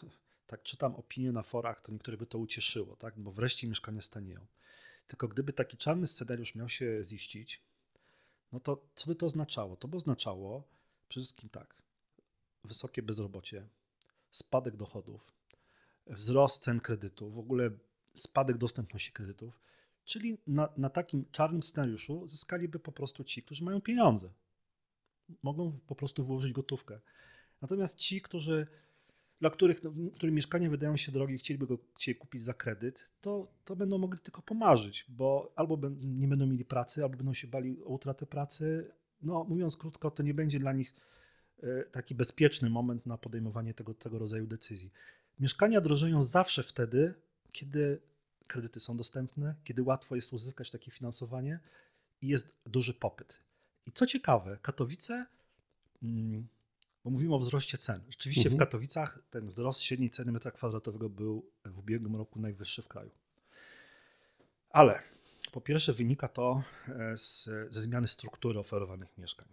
tak 0.46 0.62
czytam 0.62 0.94
opinie 0.94 1.32
na 1.32 1.42
forach, 1.42 1.80
to 1.80 1.92
niektóre 1.92 2.16
by 2.16 2.26
to 2.26 2.38
ucieszyło, 2.38 2.96
tak? 2.96 3.18
bo 3.18 3.32
wreszcie 3.32 3.68
mieszkania 3.68 4.00
stanieją. 4.00 4.46
Tylko 5.06 5.28
gdyby 5.28 5.52
taki 5.52 5.76
czarny 5.76 6.06
scenariusz 6.06 6.54
miał 6.54 6.68
się 6.68 7.04
ziścić, 7.04 7.62
no 8.52 8.60
to 8.60 8.86
co 8.94 9.06
by 9.06 9.14
to 9.14 9.26
oznaczało? 9.26 9.76
To 9.76 9.88
by 9.88 9.96
oznaczało 9.96 10.62
przede 11.08 11.24
wszystkim 11.24 11.48
tak, 11.48 11.82
wysokie 12.64 13.02
bezrobocie, 13.02 13.68
spadek 14.30 14.76
dochodów, 14.76 15.32
wzrost 16.06 16.62
cen 16.62 16.80
kredytów, 16.80 17.34
w 17.34 17.38
ogóle 17.38 17.70
spadek 18.14 18.58
dostępności 18.58 19.12
kredytów, 19.12 19.58
czyli 20.04 20.38
na, 20.46 20.68
na 20.76 20.90
takim 20.90 21.24
czarnym 21.32 21.62
scenariuszu 21.62 22.26
zyskaliby 22.26 22.78
po 22.78 22.92
prostu 22.92 23.24
ci, 23.24 23.42
którzy 23.42 23.64
mają 23.64 23.80
pieniądze. 23.80 24.30
Mogą 25.42 25.78
po 25.86 25.94
prostu 25.94 26.24
włożyć 26.24 26.52
gotówkę. 26.52 27.00
Natomiast 27.60 27.96
ci, 27.96 28.22
którzy 28.22 28.66
dla 29.42 29.50
których, 29.50 29.82
no, 29.82 29.92
mieszkania 30.22 30.70
wydają 30.70 30.96
się 30.96 31.12
drogie 31.12 31.38
chcieliby 31.38 31.66
go 31.66 31.78
chcieli 31.96 32.18
kupić 32.18 32.42
za 32.42 32.54
kredyt, 32.54 33.12
to, 33.20 33.52
to 33.64 33.76
będą 33.76 33.98
mogli 33.98 34.18
tylko 34.18 34.42
pomarzyć, 34.42 35.06
bo 35.08 35.52
albo 35.56 35.78
nie 36.02 36.28
będą 36.28 36.46
mieli 36.46 36.64
pracy, 36.64 37.02
albo 37.02 37.16
będą 37.16 37.34
się 37.34 37.46
bali 37.46 37.82
o 37.84 37.88
utratę 37.88 38.26
pracy. 38.26 38.90
No, 39.22 39.44
mówiąc 39.44 39.76
krótko, 39.76 40.10
to 40.10 40.22
nie 40.22 40.34
będzie 40.34 40.58
dla 40.58 40.72
nich 40.72 40.94
e, 41.62 41.84
taki 41.84 42.14
bezpieczny 42.14 42.70
moment 42.70 43.06
na 43.06 43.18
podejmowanie 43.18 43.74
tego, 43.74 43.94
tego 43.94 44.18
rodzaju 44.18 44.46
decyzji. 44.46 44.92
Mieszkania 45.40 45.80
drożeją 45.80 46.22
zawsze 46.22 46.62
wtedy, 46.62 47.14
kiedy 47.52 48.00
kredyty 48.46 48.80
są 48.80 48.96
dostępne, 48.96 49.54
kiedy 49.64 49.82
łatwo 49.82 50.16
jest 50.16 50.32
uzyskać 50.32 50.70
takie 50.70 50.90
finansowanie 50.90 51.60
i 52.20 52.28
jest 52.28 52.54
duży 52.66 52.94
popyt. 52.94 53.42
I 53.86 53.92
co 53.92 54.06
ciekawe, 54.06 54.58
Katowice, 54.62 55.26
mm, 56.02 56.48
bo 57.04 57.10
mówimy 57.10 57.34
o 57.34 57.38
wzroście 57.38 57.78
cen. 57.78 58.00
Rzeczywiście 58.08 58.40
Mhm. 58.48 58.56
w 58.56 58.58
Katowicach 58.58 59.18
ten 59.30 59.48
wzrost 59.48 59.80
średniej 59.80 60.10
ceny 60.10 60.32
metra 60.32 60.50
kwadratowego 60.50 61.08
był 61.10 61.50
w 61.64 61.78
ubiegłym 61.78 62.16
roku 62.16 62.40
najwyższy 62.40 62.82
w 62.82 62.88
kraju. 62.88 63.10
Ale 64.70 65.02
po 65.52 65.60
pierwsze 65.60 65.92
wynika 65.92 66.28
to 66.28 66.62
e, 66.88 67.16
z, 67.16 67.44
ze 67.70 67.80
zmiany 67.80 68.08
struktury 68.08 68.58
oferowanych 68.58 69.18
mieszkań. 69.18 69.48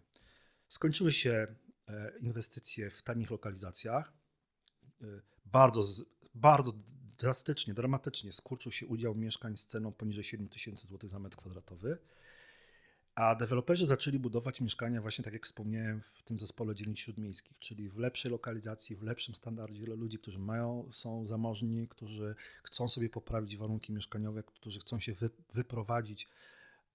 Skończyły 0.69 1.11
się 1.11 1.47
e, 1.87 2.11
inwestycje 2.19 2.89
w 2.89 3.01
tanich 3.01 3.31
lokalizacjach. 3.31 4.13
E, 5.01 5.05
Bardzo, 5.45 5.81
bardzo 6.35 6.73
drastycznie, 7.17 7.73
dramatycznie 7.73 8.31
skurczył 8.31 8.71
się 8.71 8.87
udział 8.87 9.15
mieszkań 9.15 9.57
z 9.57 9.65
ceną 9.65 9.91
poniżej 9.91 10.23
7 10.23 10.49
tysięcy 10.49 10.87
złotych 10.87 11.09
za 11.09 11.19
metr 11.19 11.37
kwadratowy. 11.37 11.97
A 13.19 13.35
deweloperzy 13.35 13.85
zaczęli 13.85 14.19
budować 14.19 14.61
mieszkania, 14.61 15.01
właśnie 15.01 15.23
tak 15.23 15.33
jak 15.33 15.45
wspomniałem, 15.45 16.01
w 16.01 16.21
tym 16.21 16.39
zespole 16.39 16.75
dzielnic 16.75 16.99
śródmiejskich, 16.99 17.59
czyli 17.59 17.89
w 17.89 17.97
lepszej 17.97 18.31
lokalizacji, 18.31 18.95
w 18.95 19.03
lepszym 19.03 19.35
standardzie 19.35 19.85
dla 19.85 19.95
ludzi, 19.95 20.19
którzy 20.19 20.39
mają, 20.39 20.87
są 20.91 21.25
zamożni, 21.25 21.87
którzy 21.87 22.35
chcą 22.63 22.89
sobie 22.89 23.09
poprawić 23.09 23.57
warunki 23.57 23.93
mieszkaniowe, 23.93 24.43
którzy 24.43 24.79
chcą 24.79 24.99
się 24.99 25.13
wy, 25.13 25.29
wyprowadzić 25.53 26.29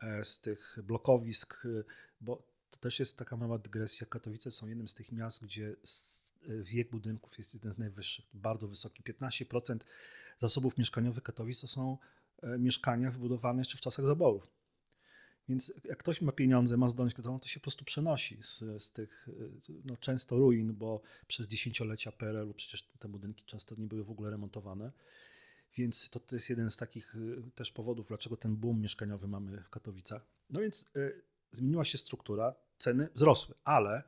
e, 0.02 0.24
z 0.24 0.40
tych 0.40 0.78
blokowisk, 0.82 1.66
e, 1.66 1.84
bo 2.20 2.42
to 2.70 2.76
też 2.76 2.98
jest 3.00 3.18
taka 3.18 3.36
mała 3.36 3.58
dygresja. 3.58 4.06
Katowice 4.06 4.50
są 4.50 4.68
jednym 4.68 4.88
z 4.88 4.94
tych 4.94 5.12
miast, 5.12 5.42
gdzie 5.42 5.68
e, 5.68 6.62
wiek 6.62 6.90
budynków 6.90 7.38
jest 7.38 7.54
jeden 7.54 7.72
z 7.72 7.78
najwyższych, 7.78 8.24
bardzo 8.34 8.68
wysoki. 8.68 9.02
15% 9.02 9.78
zasobów 10.40 10.78
mieszkaniowych 10.78 11.22
Katowic 11.22 11.60
to 11.60 11.66
są 11.66 11.98
mieszkania 12.58 13.10
wybudowane 13.10 13.60
jeszcze 13.60 13.78
w 13.78 13.80
czasach 13.80 14.06
zaborów. 14.06 14.63
Więc 15.48 15.74
jak 15.84 15.98
ktoś 15.98 16.20
ma 16.20 16.32
pieniądze, 16.32 16.76
ma 16.76 16.88
zdolność 16.88 17.14
kredytową, 17.14 17.40
to 17.40 17.48
się 17.48 17.60
po 17.60 17.62
prostu 17.62 17.84
przenosi 17.84 18.38
z, 18.42 18.82
z 18.82 18.92
tych 18.92 19.28
y, 19.28 19.50
no, 19.84 19.96
często 19.96 20.36
ruin, 20.36 20.74
bo 20.74 21.00
przez 21.26 21.48
dziesięciolecia 21.48 22.12
PRL-u 22.12 22.54
przecież 22.54 22.82
te 22.98 23.08
budynki 23.08 23.44
często 23.44 23.74
nie 23.78 23.86
były 23.86 24.04
w 24.04 24.10
ogóle 24.10 24.30
remontowane. 24.30 24.92
Więc 25.76 26.10
to, 26.10 26.20
to 26.20 26.36
jest 26.36 26.50
jeden 26.50 26.70
z 26.70 26.76
takich 26.76 27.14
y, 27.14 27.50
też 27.54 27.72
powodów, 27.72 28.08
dlaczego 28.08 28.36
ten 28.36 28.56
boom 28.56 28.80
mieszkaniowy 28.80 29.28
mamy 29.28 29.62
w 29.62 29.70
Katowicach. 29.70 30.26
No 30.50 30.60
więc 30.60 30.90
y, 30.96 31.22
zmieniła 31.52 31.84
się 31.84 31.98
struktura, 31.98 32.54
ceny 32.78 33.08
wzrosły, 33.14 33.54
ale 33.64 34.02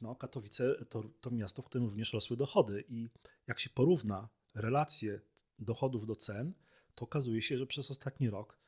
no, 0.00 0.14
Katowice 0.14 0.84
to, 0.84 1.02
to 1.20 1.30
miasto, 1.30 1.62
w 1.62 1.66
którym 1.66 1.84
również 1.84 2.12
rosły 2.12 2.36
dochody. 2.36 2.84
I 2.88 3.08
jak 3.46 3.58
się 3.58 3.70
porówna 3.70 4.28
relacje 4.54 5.20
dochodów 5.58 6.06
do 6.06 6.16
cen, 6.16 6.54
to 6.94 7.04
okazuje 7.04 7.42
się, 7.42 7.58
że 7.58 7.66
przez 7.66 7.90
ostatni 7.90 8.30
rok 8.30 8.58